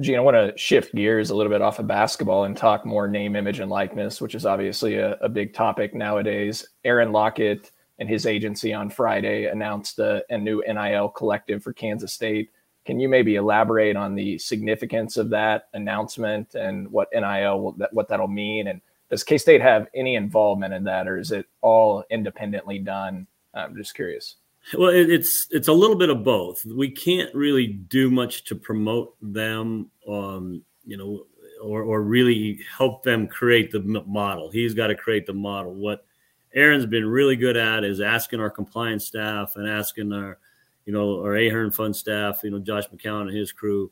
Gene, 0.00 0.16
I 0.16 0.20
want 0.20 0.36
to 0.36 0.56
shift 0.56 0.94
gears 0.94 1.28
a 1.28 1.36
little 1.36 1.52
bit 1.52 1.60
off 1.60 1.78
of 1.78 1.86
basketball 1.86 2.44
and 2.44 2.56
talk 2.56 2.86
more 2.86 3.06
name, 3.06 3.36
image, 3.36 3.60
and 3.60 3.70
likeness, 3.70 4.22
which 4.22 4.34
is 4.34 4.46
obviously 4.46 4.96
a, 4.96 5.16
a 5.16 5.28
big 5.28 5.52
topic 5.52 5.94
nowadays. 5.94 6.66
Aaron 6.84 7.12
Lockett 7.12 7.70
and 7.98 8.08
his 8.08 8.24
agency 8.24 8.72
on 8.72 8.88
Friday 8.88 9.46
announced 9.46 9.98
a, 9.98 10.24
a, 10.30 10.38
new 10.38 10.64
NIL 10.66 11.10
collective 11.10 11.62
for 11.62 11.74
Kansas 11.74 12.14
State. 12.14 12.50
Can 12.86 12.98
you 12.98 13.08
maybe 13.08 13.36
elaborate 13.36 13.94
on 13.94 14.14
the 14.14 14.38
significance 14.38 15.18
of 15.18 15.28
that 15.28 15.68
announcement 15.74 16.54
and 16.54 16.90
what 16.90 17.08
NIL 17.12 17.76
what 17.92 18.08
that'll 18.08 18.28
mean? 18.28 18.68
And 18.68 18.80
does 19.10 19.22
K 19.22 19.36
State 19.36 19.60
have 19.60 19.88
any 19.94 20.14
involvement 20.14 20.72
in 20.72 20.84
that, 20.84 21.06
or 21.06 21.18
is 21.18 21.32
it 21.32 21.44
all 21.60 22.02
independently 22.10 22.78
done? 22.78 23.26
I'm 23.52 23.76
just 23.76 23.94
curious. 23.94 24.36
Well, 24.76 24.90
it's 24.90 25.48
it's 25.50 25.68
a 25.68 25.72
little 25.72 25.96
bit 25.96 26.08
of 26.08 26.24
both. 26.24 26.64
We 26.64 26.90
can't 26.90 27.34
really 27.34 27.66
do 27.66 28.10
much 28.10 28.44
to 28.44 28.54
promote 28.54 29.14
them, 29.20 29.90
um, 30.08 30.62
you 30.84 30.96
know, 30.96 31.26
or 31.62 31.82
or 31.82 32.02
really 32.02 32.60
help 32.76 33.02
them 33.02 33.26
create 33.26 33.70
the 33.72 33.80
model. 33.80 34.50
He's 34.50 34.74
got 34.74 34.86
to 34.86 34.94
create 34.94 35.26
the 35.26 35.34
model. 35.34 35.74
What 35.74 36.06
Aaron's 36.54 36.86
been 36.86 37.06
really 37.06 37.36
good 37.36 37.56
at 37.56 37.84
is 37.84 38.00
asking 38.00 38.40
our 38.40 38.50
compliance 38.50 39.06
staff 39.06 39.54
and 39.56 39.68
asking 39.68 40.12
our, 40.12 40.38
you 40.86 40.92
know, 40.92 41.20
our 41.20 41.36
Ahearn 41.36 41.72
Fund 41.72 41.94
staff, 41.94 42.40
you 42.44 42.50
know, 42.50 42.58
Josh 42.58 42.88
McCown 42.88 43.22
and 43.22 43.36
his 43.36 43.52
crew. 43.52 43.90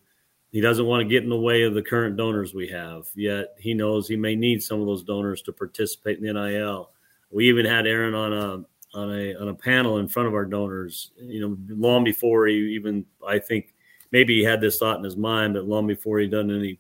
He 0.52 0.60
doesn't 0.60 0.86
want 0.86 1.00
to 1.02 1.08
get 1.08 1.22
in 1.22 1.30
the 1.30 1.38
way 1.38 1.62
of 1.62 1.74
the 1.74 1.82
current 1.82 2.16
donors 2.16 2.54
we 2.54 2.68
have. 2.68 3.06
Yet 3.14 3.54
he 3.58 3.72
knows 3.72 4.08
he 4.08 4.16
may 4.16 4.34
need 4.34 4.62
some 4.62 4.80
of 4.80 4.86
those 4.86 5.04
donors 5.04 5.42
to 5.42 5.52
participate 5.52 6.18
in 6.18 6.24
the 6.24 6.32
NIL. 6.32 6.90
We 7.30 7.48
even 7.48 7.64
had 7.64 7.86
Aaron 7.86 8.14
on 8.14 8.32
a 8.32 8.64
on 8.94 9.12
a 9.12 9.34
on 9.34 9.48
a 9.48 9.54
panel 9.54 9.98
in 9.98 10.08
front 10.08 10.28
of 10.28 10.34
our 10.34 10.44
donors. 10.44 11.12
You 11.16 11.40
know, 11.40 11.56
long 11.68 12.04
before 12.04 12.46
he 12.46 12.56
even 12.74 13.04
I 13.26 13.38
think 13.38 13.74
maybe 14.10 14.38
he 14.38 14.44
had 14.44 14.60
this 14.60 14.78
thought 14.78 14.98
in 14.98 15.04
his 15.04 15.16
mind, 15.16 15.54
but 15.54 15.66
long 15.66 15.86
before 15.86 16.18
he 16.18 16.26
done 16.26 16.50
any 16.50 16.78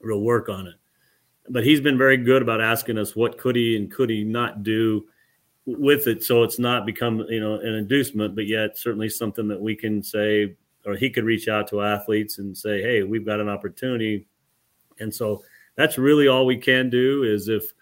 real 0.00 0.20
work 0.20 0.48
on 0.48 0.66
it. 0.66 0.74
But 1.48 1.64
he's 1.64 1.80
been 1.80 1.98
very 1.98 2.16
good 2.16 2.42
about 2.42 2.60
asking 2.60 2.98
us 2.98 3.16
what 3.16 3.38
could 3.38 3.56
he 3.56 3.76
and 3.76 3.90
could 3.90 4.10
he 4.10 4.24
not 4.24 4.62
do 4.62 5.06
with 5.64 6.06
it, 6.06 6.24
so 6.24 6.42
it's 6.42 6.58
not 6.58 6.86
become 6.86 7.24
you 7.28 7.40
know 7.40 7.54
an 7.54 7.74
inducement, 7.74 8.34
but 8.34 8.46
yet 8.46 8.76
certainly 8.76 9.08
something 9.08 9.48
that 9.48 9.60
we 9.60 9.74
can 9.74 10.02
say, 10.02 10.56
or 10.84 10.96
he 10.96 11.10
could 11.10 11.24
reach 11.24 11.48
out 11.48 11.68
to 11.68 11.82
athletes 11.82 12.38
and 12.38 12.56
say, 12.56 12.82
hey, 12.82 13.02
we've 13.02 13.26
got 13.26 13.40
an 13.40 13.48
opportunity, 13.48 14.26
and 14.98 15.12
so 15.12 15.42
that's 15.76 15.98
really 15.98 16.28
all 16.28 16.46
we 16.46 16.56
can 16.56 16.90
do 16.90 17.22
is 17.22 17.48
if 17.48 17.72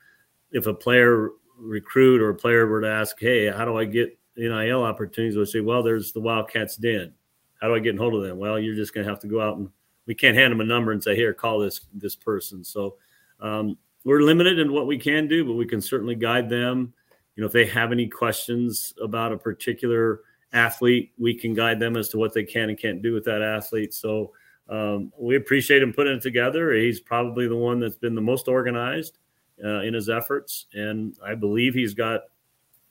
if 0.53 0.67
a 0.67 0.75
player 0.75 1.31
recruit 1.61 2.21
or 2.21 2.31
a 2.31 2.35
player 2.35 2.67
were 2.67 2.81
to 2.81 2.89
ask, 2.89 3.17
hey, 3.19 3.51
how 3.51 3.65
do 3.65 3.77
I 3.79 3.85
get 3.85 4.19
NIL 4.37 4.83
opportunities? 4.83 5.37
We'll 5.37 5.47
say, 5.47 5.61
well, 5.61 5.83
there's 5.83 6.13
the 6.13 6.21
Wildcats 6.21 6.77
Den. 6.77 7.13
How 7.61 7.69
do 7.69 7.75
I 7.75 7.79
get 7.79 7.91
in 7.91 7.99
hold 7.99 8.15
of 8.15 8.23
them? 8.23 8.39
Well, 8.39 8.59
you're 8.59 8.75
just 8.75 8.95
going 8.95 9.05
to 9.05 9.11
have 9.11 9.21
to 9.21 9.29
go 9.29 9.41
out 9.41 9.59
and 9.59 9.69
we 10.07 10.15
can't 10.15 10.37
hand 10.37 10.51
them 10.51 10.61
a 10.61 10.65
number 10.65 10.93
and 10.93 11.03
say, 11.03 11.15
here, 11.15 11.33
call 11.33 11.61
this 11.61 11.83
this 11.95 12.17
person. 12.17 12.65
So 12.65 12.97
um, 13.41 13.79
we're 14.05 14.23
limited 14.23 14.59
in 14.59 14.73
what 14.73 14.87
we 14.87 14.99
can 14.99 15.29
do, 15.29 15.45
but 15.45 15.53
we 15.53 15.67
can 15.67 15.81
certainly 15.81 16.15
guide 16.15 16.49
them. 16.49 16.93
You 17.37 17.43
know, 17.43 17.47
if 17.47 17.53
they 17.53 17.67
have 17.67 17.93
any 17.93 18.09
questions 18.09 18.93
about 19.01 19.33
a 19.33 19.39
particular 19.39 20.23
athlete, 20.53 21.13
we 21.17 21.35
can 21.35 21.55
guide 21.55 21.79
them 21.79 21.97
as 21.97 22.09
to 22.09 22.19
what 22.19 22.35
they 22.35 22.43
can 22.43 22.71
and 22.71 22.79
can't 22.79 23.03
do 23.03 23.15
with 23.15 23.25
that 23.25 23.41
athlete. 23.41 23.95
So 23.95 24.33
um, 24.69 25.13
we 25.19 25.37
appreciate 25.37 25.83
him 25.83 25.93
putting 25.93 26.17
it 26.17 26.23
together. 26.23 26.73
He's 26.73 26.99
probably 26.99 27.47
the 27.47 27.57
one 27.57 27.79
that's 27.79 27.97
been 27.97 28.15
the 28.15 28.21
most 28.21 28.49
organized 28.49 29.19
uh, 29.65 29.81
in 29.81 29.95
his 29.95 30.09
efforts, 30.09 30.67
and 30.75 31.17
I 31.25 31.35
believe 31.35 31.75
he's 31.75 31.95
got 31.95 32.23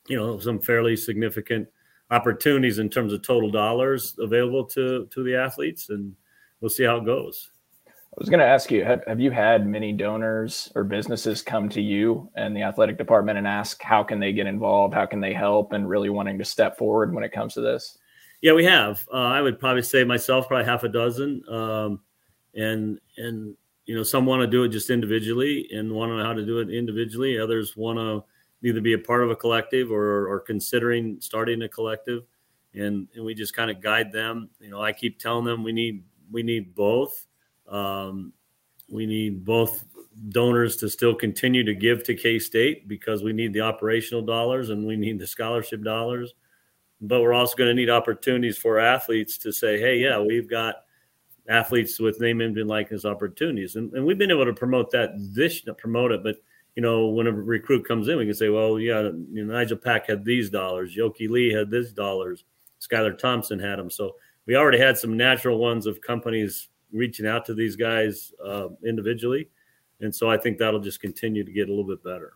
you 0.08 0.18
know 0.18 0.40
some 0.40 0.60
fairly 0.60 0.96
significant 0.96 1.68
opportunities 2.12 2.80
in 2.80 2.90
terms 2.90 3.14
of 3.14 3.22
total 3.22 3.52
dollars 3.52 4.16
available 4.20 4.66
to 4.66 5.06
to 5.08 5.24
the 5.24 5.36
athletes, 5.36 5.90
and 5.90 6.16
we'll 6.62 6.70
see 6.70 6.84
how 6.84 6.98
it 6.98 7.06
goes. 7.06 7.52
I 7.88 8.18
was 8.18 8.30
going 8.30 8.40
to 8.40 8.46
ask 8.46 8.72
you: 8.72 8.84
have, 8.84 9.04
have 9.08 9.20
you 9.20 9.32
had 9.32 9.68
many 9.68 9.94
donors 9.94 10.72
or 10.76 10.84
businesses 10.84 11.42
come 11.42 11.70
to 11.70 11.82
you 11.82 12.30
and 12.36 12.56
the 12.56 12.64
athletic 12.64 12.98
department 12.98 13.38
and 13.38 13.48
ask 13.48 13.82
how 13.84 14.04
can 14.04 14.20
they 14.20 14.34
get 14.34 14.48
involved, 14.48 14.94
how 14.94 15.06
can 15.06 15.20
they 15.20 15.34
help, 15.34 15.74
and 15.74 15.88
really 15.88 16.10
wanting 16.10 16.38
to 16.40 16.46
step 16.46 16.78
forward 16.78 17.14
when 17.14 17.24
it 17.24 17.32
comes 17.32 17.54
to 17.54 17.62
this? 17.62 17.98
Yeah, 18.42 18.54
we 18.54 18.66
have. 18.66 19.06
Uh, 19.14 19.18
I 19.18 19.42
would 19.42 19.60
probably 19.60 19.84
say 19.84 20.04
myself, 20.04 20.48
probably 20.48 20.66
half 20.66 20.84
a 20.84 20.90
dozen, 20.90 21.44
um, 21.50 22.00
and 22.56 23.00
and 23.18 23.56
you 23.90 23.96
know, 23.96 24.04
some 24.04 24.28
want 24.28 24.40
to 24.40 24.46
do 24.46 24.66
it 24.66 24.70
just 24.70 24.92
individually 24.92 25.68
and 25.74 25.92
want 25.92 26.12
to 26.12 26.18
know 26.18 26.24
how 26.24 26.34
to 26.34 26.46
do 26.46 26.60
it 26.60 26.70
individually. 26.70 27.40
Others 27.40 27.76
want 27.76 27.98
to 27.98 28.24
either 28.62 28.82
be 28.82 28.94
a 28.94 29.00
part 29.00 29.24
of 29.24 29.32
a 29.32 29.36
collective 29.36 29.92
or, 29.92 30.28
or 30.28 30.40
considering 30.42 31.18
starting 31.20 31.64
a 31.64 31.68
collective. 31.68 32.22
And, 32.76 33.08
and 33.16 33.26
we 33.26 33.34
just 33.34 33.56
kind 33.56 33.72
of 33.72 33.82
guide 33.82 34.12
them. 34.12 34.52
You 34.60 34.70
know, 34.70 34.80
I 34.80 34.94
keep 34.94 35.18
telling 35.18 35.44
them 35.44 35.64
we 35.64 35.72
need 35.72 36.04
we 36.32 36.44
need 36.44 36.76
both. 36.76 37.26
Um, 37.68 38.32
we 38.92 39.08
need 39.08 39.44
both 39.44 39.84
donors 40.30 40.76
to 40.78 40.88
still 40.88 41.16
continue 41.16 41.64
to 41.64 41.74
give 41.74 42.04
to 42.04 42.14
K 42.14 42.38
State 42.38 42.88
because 42.88 43.24
we 43.24 43.34
need 43.34 43.54
the 43.54 43.62
operational 43.62 44.22
dollars 44.22 44.70
and 44.70 44.86
we 44.86 44.98
need 44.98 45.18
the 45.18 45.26
scholarship 45.26 45.82
dollars. 45.82 46.36
But 47.02 47.22
we're 47.24 47.34
also 47.34 47.56
going 47.56 47.70
to 47.70 47.74
need 47.74 47.90
opportunities 47.90 48.56
for 48.60 48.78
athletes 48.78 49.40
to 49.40 49.52
say, 49.52 49.80
hey, 49.80 49.98
yeah, 49.98 50.20
we've 50.20 50.48
got 50.48 50.84
athletes 51.50 52.00
with 52.00 52.22
name, 52.22 52.42
image, 52.42 52.58
and 52.58 52.70
likeness 52.70 53.06
opportunities. 53.06 53.76
And, 53.76 53.92
and 53.94 54.06
we've 54.06 54.18
been 54.18 54.32
able 54.32 54.46
to 54.46 54.54
promote 54.54 54.92
that 54.92 55.12
this 55.18 55.62
promote 55.78 56.12
it, 56.12 56.24
but 56.24 56.38
you 56.76 56.82
know, 56.82 57.08
when 57.08 57.28
a 57.28 57.32
recruit 57.32 57.86
comes 57.86 58.08
in, 58.08 58.18
we 58.18 58.26
can 58.26 58.34
say, 58.34 58.50
well, 58.50 58.80
yeah, 58.80 59.02
you 59.02 59.44
know, 59.44 59.54
Nigel 59.54 59.78
Pack 59.78 60.08
had 60.08 60.24
these 60.24 60.50
dollars, 60.50 60.96
Yoki 60.96 61.28
Lee 61.28 61.52
had 61.52 61.70
these 61.72 61.92
dollars, 61.92 62.46
Skylar 62.80 63.18
Thompson 63.18 63.60
had 63.60 63.80
them. 63.80 63.90
So 63.90 64.16
we 64.46 64.56
already 64.56 64.78
had 64.78 64.98
some 64.98 65.18
natural 65.18 65.58
ones 65.58 65.86
of 65.86 66.00
companies 66.00 66.70
reaching 66.94 67.28
out 67.28 67.46
to 67.48 67.54
these 67.54 67.76
guys 67.76 68.32
uh, 68.46 68.68
individually. 68.86 69.50
And 70.00 70.16
so 70.16 70.30
I 70.30 70.38
think 70.38 70.58
that'll 70.58 70.80
just 70.80 71.02
continue 71.02 71.44
to 71.44 71.52
get 71.52 71.68
a 71.68 71.72
little 71.72 71.84
bit 71.84 72.04
better 72.04 72.34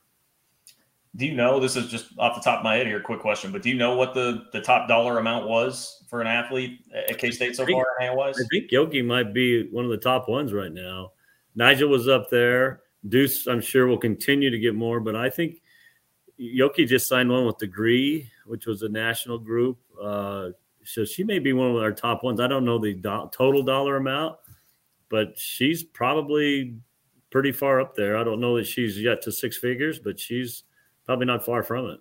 do 1.16 1.26
you 1.26 1.34
know 1.34 1.60
this 1.60 1.76
is 1.76 1.90
just 1.90 2.08
off 2.18 2.36
the 2.36 2.42
top 2.42 2.60
of 2.60 2.64
my 2.64 2.76
head 2.76 2.88
here 2.88 3.00
quick 3.00 3.20
question 3.20 3.52
but 3.52 3.62
do 3.62 3.70
you 3.70 3.76
know 3.76 3.96
what 3.96 4.14
the 4.14 4.46
the 4.52 4.62
top 4.62 4.88
dollar 4.88 5.20
amount 5.20 5.48
was 5.48 6.04
for 6.10 6.22
an 6.22 6.28
athlete 6.28 6.80
at 7.10 7.18
k-state 7.18 7.56
so 7.56 7.66
far? 7.66 7.86
In 8.02 8.16
was? 8.16 8.40
I 8.40 8.46
think 8.52 8.72
yoki 8.72 9.06
might 9.06 9.34
be 9.34 9.70
one 9.70 9.86
of 9.86 9.92
the 9.92 9.98
top 9.98 10.28
ones 10.28 10.54
right 10.54 10.72
now. 10.72 11.12
Nigel 11.56 11.90
was 11.90 12.08
up 12.08 12.30
there. 12.30 12.82
Deuce 13.08 13.48
i'm 13.48 13.62
sure 13.62 13.88
will 13.88 13.98
continue 13.98 14.50
to 14.50 14.60
get 14.60 14.76
more 14.76 15.00
but 15.00 15.16
i 15.16 15.30
think 15.30 15.62
yoki 16.40 16.88
just 16.88 17.08
signed 17.08 17.30
one 17.30 17.46
with 17.46 17.58
degree 17.58 18.30
which 18.46 18.66
was 18.66 18.82
a 18.82 18.90
national 18.90 19.38
group. 19.38 19.78
Uh, 20.02 20.50
so 20.84 21.06
she 21.06 21.24
may 21.24 21.40
be 21.40 21.54
one 21.54 21.72
of 21.72 21.78
our 21.78 21.94
top 21.94 22.24
ones. 22.24 22.42
I 22.42 22.48
don't 22.48 22.66
know 22.66 22.78
the 22.78 22.94
do- 22.94 23.30
total 23.32 23.64
dollar 23.64 23.98
amount 23.98 24.38
but 25.10 25.38
she's 25.38 25.84
probably 25.84 26.76
pretty 27.30 27.52
far 27.52 27.80
up 27.80 27.96
there. 27.96 28.18
I 28.18 28.24
don't 28.24 28.40
know 28.40 28.58
that 28.58 28.66
she's 28.66 29.00
yet 29.00 29.22
to 29.24 29.32
six 29.32 29.58
figures 29.58 30.00
but 30.00 30.20
she's 30.20 30.64
probably 31.06 31.26
not 31.26 31.46
far 31.46 31.64
from 31.64 31.88
it. 31.88 32.00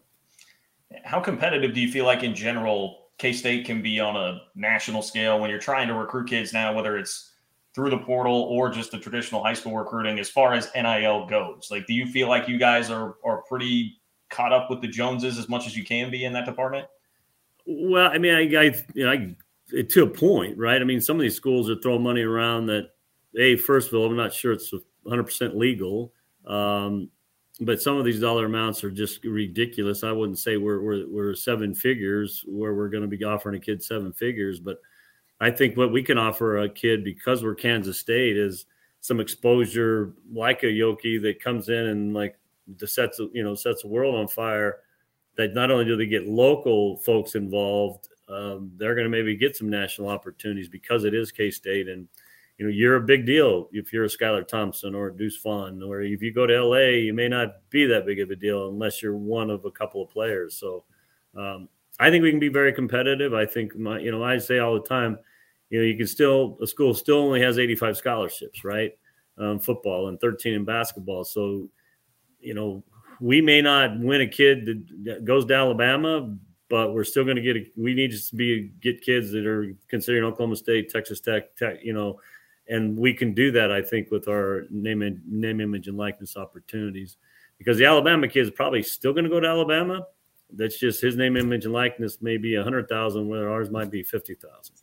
How 1.04 1.20
competitive 1.20 1.74
do 1.74 1.80
you 1.80 1.90
feel 1.90 2.04
like 2.04 2.22
in 2.22 2.34
general 2.34 3.08
K 3.18 3.32
State 3.32 3.64
can 3.64 3.82
be 3.82 4.00
on 4.00 4.16
a 4.16 4.40
national 4.54 5.02
scale 5.02 5.38
when 5.40 5.50
you're 5.50 5.58
trying 5.58 5.88
to 5.88 5.94
recruit 5.94 6.28
kids 6.28 6.52
now, 6.52 6.74
whether 6.74 6.98
it's 6.98 7.32
through 7.74 7.90
the 7.90 7.98
portal 7.98 8.34
or 8.34 8.68
just 8.68 8.90
the 8.90 8.98
traditional 8.98 9.42
high 9.42 9.54
school 9.54 9.76
recruiting 9.76 10.18
as 10.18 10.28
far 10.28 10.52
as 10.52 10.70
NIL 10.74 11.26
goes? 11.26 11.68
Like, 11.70 11.86
do 11.86 11.94
you 11.94 12.06
feel 12.06 12.28
like 12.28 12.48
you 12.48 12.58
guys 12.58 12.90
are 12.90 13.16
are 13.24 13.42
pretty 13.48 13.98
caught 14.28 14.52
up 14.52 14.70
with 14.70 14.80
the 14.80 14.88
Joneses 14.88 15.38
as 15.38 15.48
much 15.48 15.66
as 15.66 15.76
you 15.76 15.84
can 15.84 16.10
be 16.10 16.24
in 16.24 16.32
that 16.32 16.46
department? 16.46 16.86
Well, 17.66 18.10
I 18.10 18.18
mean, 18.18 18.34
I, 18.34 18.40
I 18.58 18.74
you 18.94 19.04
know, 19.04 19.12
I, 19.12 19.82
to 19.82 20.02
a 20.02 20.08
point, 20.08 20.58
right? 20.58 20.80
I 20.80 20.84
mean, 20.84 21.00
some 21.00 21.16
of 21.16 21.22
these 21.22 21.36
schools 21.36 21.70
are 21.70 21.76
throwing 21.76 22.02
money 22.02 22.22
around 22.22 22.66
that, 22.66 22.90
a 23.38 23.56
first 23.56 23.88
of 23.88 23.94
all, 23.94 24.06
I'm 24.06 24.16
not 24.16 24.32
sure 24.32 24.52
it's 24.52 24.72
100 24.72 25.22
percent 25.22 25.56
legal. 25.56 26.12
Um, 26.46 27.10
but 27.60 27.82
some 27.82 27.96
of 27.96 28.04
these 28.04 28.20
dollar 28.20 28.46
amounts 28.46 28.82
are 28.82 28.90
just 28.90 29.24
ridiculous. 29.24 30.04
I 30.04 30.12
wouldn't 30.12 30.38
say 30.38 30.56
we're 30.56 30.80
we're, 30.80 31.06
we're 31.08 31.34
seven 31.34 31.74
figures 31.74 32.44
where 32.46 32.74
we're 32.74 32.88
going 32.88 33.08
to 33.08 33.16
be 33.16 33.22
offering 33.24 33.56
a 33.56 33.60
kid 33.60 33.82
seven 33.82 34.12
figures, 34.12 34.58
but 34.58 34.78
I 35.40 35.50
think 35.50 35.76
what 35.76 35.92
we 35.92 36.02
can 36.02 36.18
offer 36.18 36.58
a 36.58 36.68
kid 36.68 37.04
because 37.04 37.42
we're 37.42 37.54
Kansas 37.54 37.98
State 37.98 38.36
is 38.36 38.66
some 39.00 39.20
exposure 39.20 40.14
like 40.32 40.62
a 40.62 40.66
Yoki 40.66 41.20
that 41.22 41.42
comes 41.42 41.68
in 41.68 41.86
and 41.86 42.14
like 42.14 42.38
the 42.78 42.86
sets 42.86 43.18
you 43.32 43.42
know 43.42 43.54
sets 43.54 43.82
the 43.82 43.88
world 43.88 44.14
on 44.14 44.28
fire. 44.28 44.78
That 45.36 45.54
not 45.54 45.70
only 45.70 45.84
do 45.84 45.96
they 45.96 46.06
get 46.06 46.28
local 46.28 46.98
folks 46.98 47.34
involved, 47.34 48.08
um, 48.28 48.70
they're 48.76 48.94
going 48.94 49.06
to 49.06 49.10
maybe 49.10 49.34
get 49.34 49.56
some 49.56 49.68
national 49.68 50.08
opportunities 50.08 50.68
because 50.68 51.04
it 51.04 51.14
is 51.14 51.32
K 51.32 51.50
State 51.50 51.88
and 51.88 52.06
you 52.62 52.68
know, 52.68 52.74
you're 52.74 52.94
a 52.94 53.00
big 53.00 53.26
deal 53.26 53.68
if 53.72 53.92
you're 53.92 54.04
a 54.04 54.08
Skylar 54.08 54.46
Thompson 54.46 54.94
or 54.94 55.10
Deuce 55.10 55.36
Vaughn, 55.42 55.82
or 55.82 56.02
if 56.02 56.22
you 56.22 56.32
go 56.32 56.46
to 56.46 56.64
LA, 56.64 56.90
you 56.90 57.12
may 57.12 57.26
not 57.26 57.68
be 57.70 57.86
that 57.86 58.06
big 58.06 58.20
of 58.20 58.30
a 58.30 58.36
deal 58.36 58.68
unless 58.68 59.02
you're 59.02 59.16
one 59.16 59.50
of 59.50 59.64
a 59.64 59.70
couple 59.72 60.00
of 60.00 60.10
players. 60.10 60.56
So 60.58 60.84
um, 61.36 61.68
I 61.98 62.08
think 62.08 62.22
we 62.22 62.30
can 62.30 62.38
be 62.38 62.50
very 62.50 62.72
competitive. 62.72 63.34
I 63.34 63.46
think 63.46 63.76
my, 63.76 63.98
you 63.98 64.12
know, 64.12 64.22
I 64.22 64.38
say 64.38 64.60
all 64.60 64.74
the 64.74 64.88
time, 64.88 65.18
you 65.70 65.80
know, 65.80 65.84
you 65.84 65.96
can 65.96 66.06
still 66.06 66.56
a 66.62 66.66
school 66.68 66.94
still 66.94 67.16
only 67.16 67.42
has 67.42 67.58
85 67.58 67.96
scholarships, 67.96 68.62
right? 68.62 68.92
Um, 69.38 69.58
football 69.58 70.06
and 70.06 70.20
13 70.20 70.54
in 70.54 70.64
basketball. 70.64 71.24
So, 71.24 71.68
you 72.38 72.54
know, 72.54 72.84
we 73.20 73.40
may 73.40 73.60
not 73.60 73.98
win 73.98 74.20
a 74.20 74.28
kid 74.28 74.86
that 75.02 75.24
goes 75.24 75.46
to 75.46 75.54
Alabama, 75.54 76.32
but 76.70 76.94
we're 76.94 77.02
still 77.02 77.24
going 77.24 77.36
to 77.36 77.42
get. 77.42 77.56
A, 77.56 77.66
we 77.76 77.92
need 77.92 78.12
to 78.12 78.36
be 78.36 78.70
get 78.80 79.02
kids 79.02 79.32
that 79.32 79.46
are 79.46 79.74
considering 79.88 80.22
Oklahoma 80.22 80.54
State, 80.54 80.90
Texas 80.90 81.18
Tech, 81.18 81.56
Tech, 81.56 81.78
you 81.82 81.92
know, 81.92 82.20
and 82.68 82.96
we 82.96 83.12
can 83.12 83.34
do 83.34 83.50
that, 83.52 83.70
I 83.72 83.82
think, 83.82 84.10
with 84.10 84.28
our 84.28 84.64
name 84.70 85.20
name, 85.26 85.60
image, 85.60 85.88
and 85.88 85.96
likeness 85.96 86.36
opportunities. 86.36 87.16
Because 87.58 87.78
the 87.78 87.84
Alabama 87.84 88.28
kid 88.28 88.40
is 88.40 88.50
probably 88.50 88.82
still 88.82 89.12
going 89.12 89.24
to 89.24 89.30
go 89.30 89.40
to 89.40 89.48
Alabama. 89.48 90.06
That's 90.54 90.78
just 90.78 91.00
his 91.00 91.16
name, 91.16 91.36
image, 91.36 91.64
and 91.64 91.72
likeness 91.72 92.20
may 92.20 92.36
be 92.36 92.56
a 92.56 92.62
hundred 92.62 92.88
thousand, 92.88 93.28
where 93.28 93.50
ours 93.50 93.70
might 93.70 93.90
be 93.90 94.02
fifty 94.02 94.34
thousand. 94.34 94.76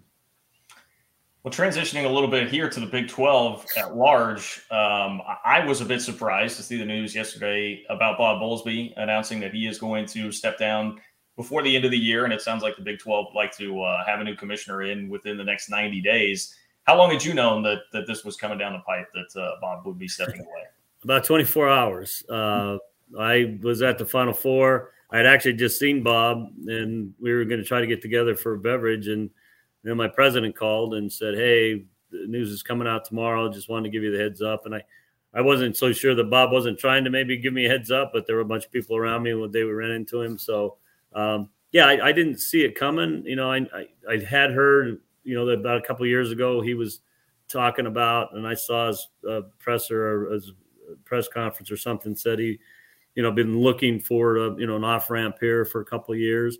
Well, 1.43 1.53
transitioning 1.53 2.03
a 2.03 2.09
little 2.09 2.29
bit 2.29 2.49
here 2.49 2.69
to 2.69 2.79
the 2.81 2.85
Big 2.85 3.07
12 3.07 3.65
at 3.77 3.95
large, 3.95 4.61
um, 4.71 5.21
I 5.45 5.63
was 5.65 5.79
a 5.79 5.85
bit 5.85 6.01
surprised 6.01 6.57
to 6.57 6.63
see 6.63 6.75
the 6.75 6.83
news 6.83 7.15
yesterday 7.15 7.85
about 7.89 8.17
Bob 8.17 8.41
Bowlesby 8.41 8.91
announcing 8.97 9.39
that 9.39 9.53
he 9.53 9.65
is 9.65 9.79
going 9.79 10.05
to 10.07 10.33
step 10.33 10.59
down 10.59 10.99
before 11.37 11.63
the 11.63 11.73
end 11.73 11.85
of 11.85 11.91
the 11.91 11.97
year. 11.97 12.25
And 12.25 12.33
it 12.33 12.41
sounds 12.41 12.61
like 12.61 12.75
the 12.75 12.81
Big 12.81 12.99
12 12.99 13.27
would 13.29 13.39
like 13.39 13.55
to 13.55 13.81
uh, 13.81 14.05
have 14.05 14.19
a 14.19 14.23
new 14.25 14.35
commissioner 14.35 14.81
in 14.81 15.07
within 15.07 15.37
the 15.37 15.43
next 15.45 15.69
90 15.69 16.01
days. 16.01 16.53
How 16.89 16.97
long 16.97 17.11
had 17.11 17.23
you 17.23 17.35
known 17.35 17.61
that 17.61 17.81
that 17.93 18.07
this 18.07 18.25
was 18.25 18.35
coming 18.35 18.57
down 18.57 18.73
the 18.73 18.79
pipe 18.79 19.09
that 19.13 19.39
uh, 19.39 19.57
Bob 19.61 19.85
would 19.85 19.99
be 19.99 20.07
stepping 20.07 20.39
away? 20.39 20.63
About 21.03 21.23
24 21.23 21.69
hours. 21.69 22.23
Uh, 22.27 22.77
I 23.15 23.59
was 23.61 23.83
at 23.83 23.99
the 23.99 24.05
Final 24.07 24.33
Four. 24.33 24.89
I 25.11 25.17
had 25.17 25.27
actually 25.27 25.53
just 25.53 25.77
seen 25.77 26.01
Bob, 26.01 26.51
and 26.65 27.13
we 27.21 27.31
were 27.31 27.45
going 27.45 27.61
to 27.61 27.65
try 27.65 27.79
to 27.79 27.85
get 27.85 28.01
together 28.01 28.35
for 28.35 28.55
a 28.55 28.57
beverage. 28.57 29.07
And 29.07 29.29
then 29.83 29.97
my 29.97 30.07
president 30.07 30.55
called 30.55 30.95
and 30.95 31.13
said, 31.13 31.35
"Hey, 31.35 31.85
the 32.09 32.25
news 32.25 32.49
is 32.49 32.63
coming 32.63 32.87
out 32.87 33.05
tomorrow. 33.05 33.53
Just 33.53 33.69
wanted 33.69 33.83
to 33.83 33.91
give 33.91 34.01
you 34.01 34.11
the 34.11 34.23
heads 34.23 34.41
up." 34.41 34.65
And 34.65 34.73
I, 34.73 34.83
I 35.31 35.41
wasn't 35.41 35.77
so 35.77 35.93
sure 35.93 36.15
that 36.15 36.31
Bob 36.31 36.51
wasn't 36.51 36.79
trying 36.79 37.03
to 37.03 37.11
maybe 37.11 37.37
give 37.37 37.53
me 37.53 37.67
a 37.67 37.69
heads 37.69 37.91
up, 37.91 38.09
but 38.13 38.25
there 38.25 38.37
were 38.37 38.41
a 38.41 38.45
bunch 38.45 38.65
of 38.65 38.71
people 38.71 38.97
around 38.97 39.21
me 39.21 39.35
when 39.35 39.51
they 39.51 39.61
ran 39.61 39.91
into 39.91 40.23
him. 40.23 40.39
So, 40.39 40.77
um, 41.13 41.49
yeah, 41.71 41.85
I, 41.85 42.07
I, 42.07 42.11
didn't 42.13 42.39
see 42.39 42.65
it 42.65 42.73
coming. 42.73 43.23
You 43.27 43.35
know, 43.35 43.51
I, 43.51 43.57
I, 43.75 43.87
I 44.09 44.17
had 44.17 44.49
heard 44.49 45.01
you 45.29 45.35
know, 45.35 45.47
about 45.47 45.77
a 45.77 45.81
couple 45.81 46.05
years 46.07 46.31
ago, 46.31 46.59
he 46.59 46.73
was 46.73 47.01
talking 47.47 47.85
about, 47.85 48.33
and 48.33 48.47
I 48.47 48.55
saw 48.55 48.87
his 48.87 49.07
uh, 49.29 49.41
presser 49.59 50.25
or 50.25 50.33
his 50.33 50.53
press 51.05 51.27
conference 51.27 51.69
or 51.69 51.77
something 51.77 52.15
said 52.15 52.39
he, 52.39 52.57
you 53.13 53.21
know, 53.21 53.31
been 53.31 53.59
looking 53.59 53.99
for 53.99 54.37
a, 54.37 54.55
you 54.59 54.65
know 54.65 54.75
an 54.75 54.83
off 54.83 55.09
ramp 55.09 55.37
here 55.39 55.65
for 55.65 55.81
a 55.81 55.85
couple 55.85 56.13
of 56.13 56.19
years. 56.19 56.57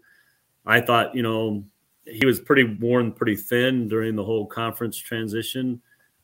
I 0.65 0.81
thought, 0.81 1.15
you 1.15 1.23
know, 1.23 1.63
he 2.05 2.25
was 2.25 2.39
pretty 2.39 2.63
worn 2.63 3.11
pretty 3.11 3.35
thin 3.35 3.87
during 3.87 4.15
the 4.15 4.23
whole 4.23 4.45
conference 4.45 4.97
transition. 4.97 5.81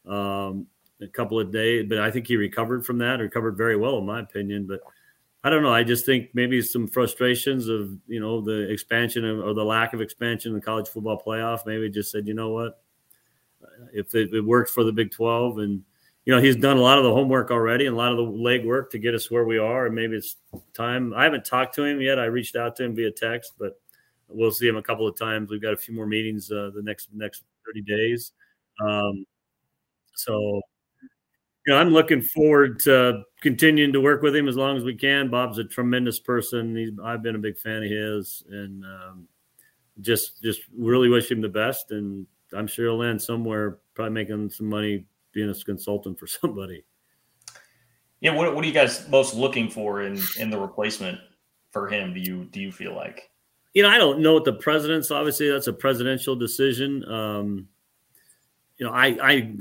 Um, 0.08 0.68
a 1.02 1.08
couple 1.08 1.40
of 1.40 1.52
days, 1.52 1.88
but 1.90 1.98
I 1.98 2.10
think 2.10 2.28
he 2.28 2.38
recovered 2.38 2.86
from 2.86 3.00
that, 3.00 3.20
recovered 3.20 3.58
very 3.58 3.76
well, 3.76 3.98
in 3.98 4.06
my 4.06 4.22
opinion. 4.22 4.66
But 4.66 4.80
I 5.46 5.52
don't 5.52 5.62
know. 5.62 5.72
I 5.72 5.84
just 5.84 6.08
think 6.08 6.32
maybe 6.34 6.60
some 6.64 6.88
frustrations 6.88 7.68
of 7.68 7.92
you 8.08 8.20
know 8.20 8.42
the 8.42 8.68
expansion 8.72 9.24
of, 9.24 9.46
or 9.46 9.54
the 9.54 9.64
lack 9.64 9.94
of 9.94 10.02
expansion 10.02 10.50
in 10.50 10.56
the 10.56 10.66
college 10.66 10.88
football 10.88 11.22
playoff. 11.24 11.68
Maybe 11.68 11.88
just 11.88 12.12
said, 12.12 12.28
you 12.28 12.34
know 12.34 12.50
what, 12.50 12.82
if 13.94 14.16
it, 14.16 14.34
it 14.34 14.42
works 14.42 14.72
for 14.72 14.84
the 14.84 14.92
Big 14.92 15.12
Twelve, 15.12 15.60
and 15.60 15.84
you 16.26 16.34
know 16.34 16.42
he's 16.42 16.56
done 16.56 16.78
a 16.78 16.82
lot 16.82 16.98
of 16.98 17.04
the 17.04 17.14
homework 17.14 17.52
already 17.52 17.86
and 17.86 17.94
a 17.94 17.98
lot 17.98 18.12
of 18.12 18.18
the 18.18 18.24
legwork 18.24 18.90
to 18.90 18.98
get 18.98 19.14
us 19.14 19.30
where 19.30 19.46
we 19.46 19.60
are, 19.60 19.86
and 19.86 19.94
maybe 19.94 20.16
it's 20.16 20.38
time. 20.74 21.14
I 21.14 21.26
haven't 21.26 21.46
talked 21.46 21.76
to 21.76 21.84
him 21.84 22.02
yet. 22.02 22.18
I 22.18 22.26
reached 22.26 22.56
out 22.56 22.76
to 22.78 22.84
him 22.86 22.96
via 22.96 23.12
text, 23.12 23.54
but 23.60 23.80
we'll 24.28 24.50
see 24.52 24.68
him 24.68 24.78
a 24.78 24.82
couple 24.82 25.08
of 25.08 25.16
times. 25.16 25.52
We've 25.52 25.62
got 25.62 25.74
a 25.74 25.78
few 25.78 25.94
more 25.94 26.08
meetings 26.08 26.50
uh, 26.52 26.72
the 26.74 26.82
next 26.82 27.10
next 27.14 27.44
thirty 27.64 27.84
days. 27.84 28.32
Um, 28.84 29.28
so 30.16 30.60
you 31.66 31.74
know, 31.74 31.80
I'm 31.80 31.90
looking 31.90 32.22
forward 32.22 32.80
to 32.82 33.24
continuing 33.42 33.92
to 33.94 34.02
work 34.02 34.22
with 34.22 34.36
him 34.36 34.48
as 34.48 34.56
long 34.56 34.78
as 34.78 34.84
we 34.84 34.96
can. 34.96 35.30
Bob's 35.30 35.58
a 35.58 35.64
tremendous 35.64 36.20
person. 36.20 36.76
He's, 36.76 36.92
I've 37.04 37.24
been 37.24 37.36
a 37.36 37.40
big 37.40 37.58
fan 37.58 37.84
of 37.84 37.90
his, 37.90 38.44
and 38.50 38.86
um, 38.86 39.28
just 40.02 40.42
just 40.44 40.62
really 40.78 41.10
wish 41.10 41.30
him 41.32 41.42
the 41.42 41.50
best. 41.50 41.92
And 41.92 42.28
I'm 42.54 42.68
sure 42.68 42.86
he'll 42.86 42.98
land 42.98 43.22
somewhere, 43.22 43.80
probably 43.96 44.14
making 44.14 44.52
some 44.52 44.68
money 44.68 45.06
being 45.32 45.50
a 45.50 45.56
consultant 45.56 46.20
for 46.20 46.28
somebody. 46.42 46.86
Yeah, 48.22 48.34
what, 48.34 48.54
what 48.56 48.64
are 48.64 48.68
you 48.68 48.74
guys 48.74 49.08
most 49.10 49.34
looking 49.34 49.70
for 49.70 50.04
in 50.04 50.20
in 50.38 50.52
the 50.52 50.60
replacement 50.60 51.20
for 51.72 51.88
him? 51.88 52.14
Do 52.14 52.20
you 52.20 52.46
do 52.46 52.62
you 52.62 52.72
feel 52.72 52.96
like? 52.96 53.30
You 53.74 53.84
know, 53.84 53.90
I 53.90 53.98
don't 53.98 54.20
know 54.20 54.34
what 54.34 54.46
the 54.46 54.54
president's. 54.54 55.10
Obviously, 55.10 55.50
that's 55.50 55.68
a 55.68 55.74
presidential 55.74 56.36
decision. 56.36 57.04
Um, 57.12 57.68
you 58.78 58.86
know, 58.86 58.94
I 58.94 59.18
I 59.22 59.54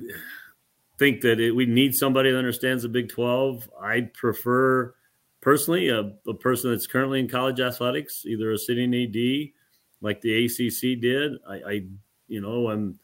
think 0.99 1.21
that 1.23 1.41
it, 1.41 1.53
we 1.53 1.67
need 1.67 1.95
somebody 1.95 2.31
that 2.31 2.39
understands 2.39 2.83
the 2.83 2.89
Big 2.89 3.09
12. 3.09 3.71
I'd 3.81 4.15
prefer, 4.15 4.95
personally, 5.41 5.89
a, 5.89 6.13
a, 6.29 6.35
person 6.35 6.71
that's 6.71 6.87
currently 6.87 7.21
in 7.21 7.29
college 7.29 7.61
athletics, 7.61 8.25
either 8.27 8.53
a 8.53 8.59
sitting 8.59 8.95
AD 8.95 9.53
like 10.01 10.21
the 10.21 10.45
ACC 10.45 11.01
did. 11.01 11.33
I, 11.49 11.55
I 11.55 11.81
you 12.29 12.41
know, 12.41 12.69
I'm 12.71 12.99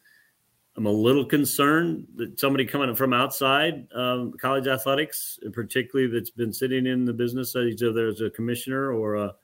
I'm 0.77 0.85
a 0.85 0.91
little 0.91 1.25
concerned 1.25 2.07
that 2.15 2.39
somebody 2.39 2.65
coming 2.65 2.95
from 2.95 3.13
outside 3.13 3.87
um, 3.93 4.33
college 4.39 4.67
athletics, 4.67 5.37
particularly 5.51 6.09
that's 6.11 6.29
been 6.29 6.53
sitting 6.53 6.85
in 6.85 7.03
the 7.03 7.13
business, 7.13 7.55
either 7.55 7.91
there's 7.91 8.21
a 8.21 8.29
commissioner 8.29 8.93
or 8.93 9.15
a, 9.15 9.35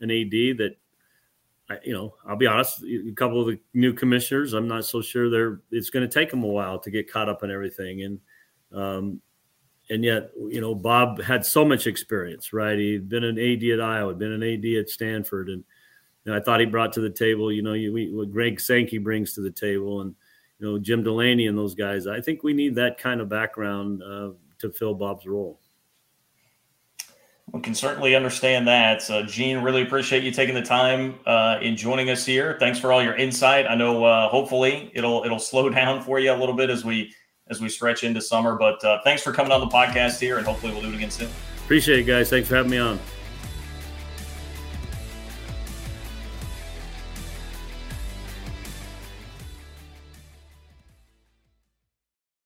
an 0.00 0.10
AD 0.10 0.58
that 0.58 0.76
you 1.84 1.92
know, 1.92 2.14
I'll 2.26 2.36
be 2.36 2.46
honest. 2.46 2.82
A 2.82 3.12
couple 3.14 3.40
of 3.40 3.46
the 3.46 3.60
new 3.74 3.92
commissioners, 3.92 4.52
I'm 4.52 4.68
not 4.68 4.84
so 4.84 5.00
sure 5.02 5.30
they're. 5.30 5.60
It's 5.70 5.90
going 5.90 6.08
to 6.08 6.12
take 6.12 6.30
them 6.30 6.44
a 6.44 6.48
while 6.48 6.78
to 6.80 6.90
get 6.90 7.10
caught 7.10 7.28
up 7.28 7.42
in 7.42 7.50
everything, 7.50 8.02
and 8.02 8.20
um, 8.72 9.20
and 9.90 10.04
yet, 10.04 10.30
you 10.36 10.60
know, 10.60 10.74
Bob 10.74 11.20
had 11.20 11.44
so 11.44 11.64
much 11.64 11.86
experience, 11.86 12.52
right? 12.52 12.78
He'd 12.78 13.08
been 13.08 13.24
an 13.24 13.38
AD 13.38 13.62
at 13.64 13.80
Iowa, 13.80 14.14
been 14.14 14.32
an 14.32 14.42
AD 14.42 14.64
at 14.80 14.88
Stanford, 14.88 15.48
and, 15.48 15.64
and 16.24 16.34
I 16.34 16.40
thought 16.40 16.60
he 16.60 16.66
brought 16.66 16.92
to 16.94 17.00
the 17.00 17.10
table, 17.10 17.52
you 17.52 17.62
know, 17.62 17.72
you, 17.72 17.92
we, 17.92 18.10
what 18.10 18.30
Greg 18.30 18.60
Sankey 18.60 18.98
brings 18.98 19.34
to 19.34 19.40
the 19.40 19.50
table, 19.50 20.00
and 20.00 20.14
you 20.58 20.66
know, 20.66 20.78
Jim 20.78 21.02
Delaney 21.02 21.46
and 21.46 21.58
those 21.58 21.74
guys. 21.74 22.06
I 22.06 22.20
think 22.20 22.42
we 22.42 22.52
need 22.52 22.74
that 22.76 22.96
kind 22.96 23.20
of 23.20 23.28
background 23.28 24.02
uh, 24.02 24.30
to 24.58 24.70
fill 24.70 24.94
Bob's 24.94 25.26
role. 25.26 25.58
We 27.52 27.60
can 27.60 27.74
certainly 27.74 28.14
understand 28.14 28.66
that. 28.68 29.02
So, 29.02 29.22
Gene, 29.24 29.58
really 29.58 29.82
appreciate 29.82 30.22
you 30.22 30.30
taking 30.30 30.54
the 30.54 30.62
time 30.62 31.16
uh, 31.26 31.58
in 31.60 31.76
joining 31.76 32.08
us 32.08 32.24
here. 32.24 32.56
Thanks 32.58 32.78
for 32.78 32.92
all 32.92 33.02
your 33.02 33.14
insight. 33.14 33.66
I 33.68 33.74
know 33.74 34.04
uh, 34.04 34.28
hopefully 34.28 34.90
it'll 34.94 35.22
it'll 35.24 35.38
slow 35.50 35.68
down 35.68 36.02
for 36.02 36.18
you 36.18 36.32
a 36.32 36.36
little 36.36 36.56
bit 36.56 36.70
as 36.70 36.84
we 36.84 37.14
as 37.48 37.60
we 37.60 37.68
stretch 37.68 38.04
into 38.04 38.22
summer. 38.22 38.56
But 38.56 38.82
uh, 38.84 39.00
thanks 39.04 39.22
for 39.22 39.32
coming 39.32 39.52
on 39.52 39.60
the 39.60 39.66
podcast 39.66 40.18
here, 40.18 40.38
and 40.38 40.46
hopefully 40.46 40.72
we'll 40.72 40.82
do 40.82 40.88
it 40.88 40.94
again 40.94 41.10
soon. 41.10 41.28
Appreciate 41.64 42.00
it, 42.00 42.04
guys. 42.04 42.30
Thanks 42.30 42.48
for 42.48 42.56
having 42.56 42.70
me 42.70 42.78
on. 42.78 42.98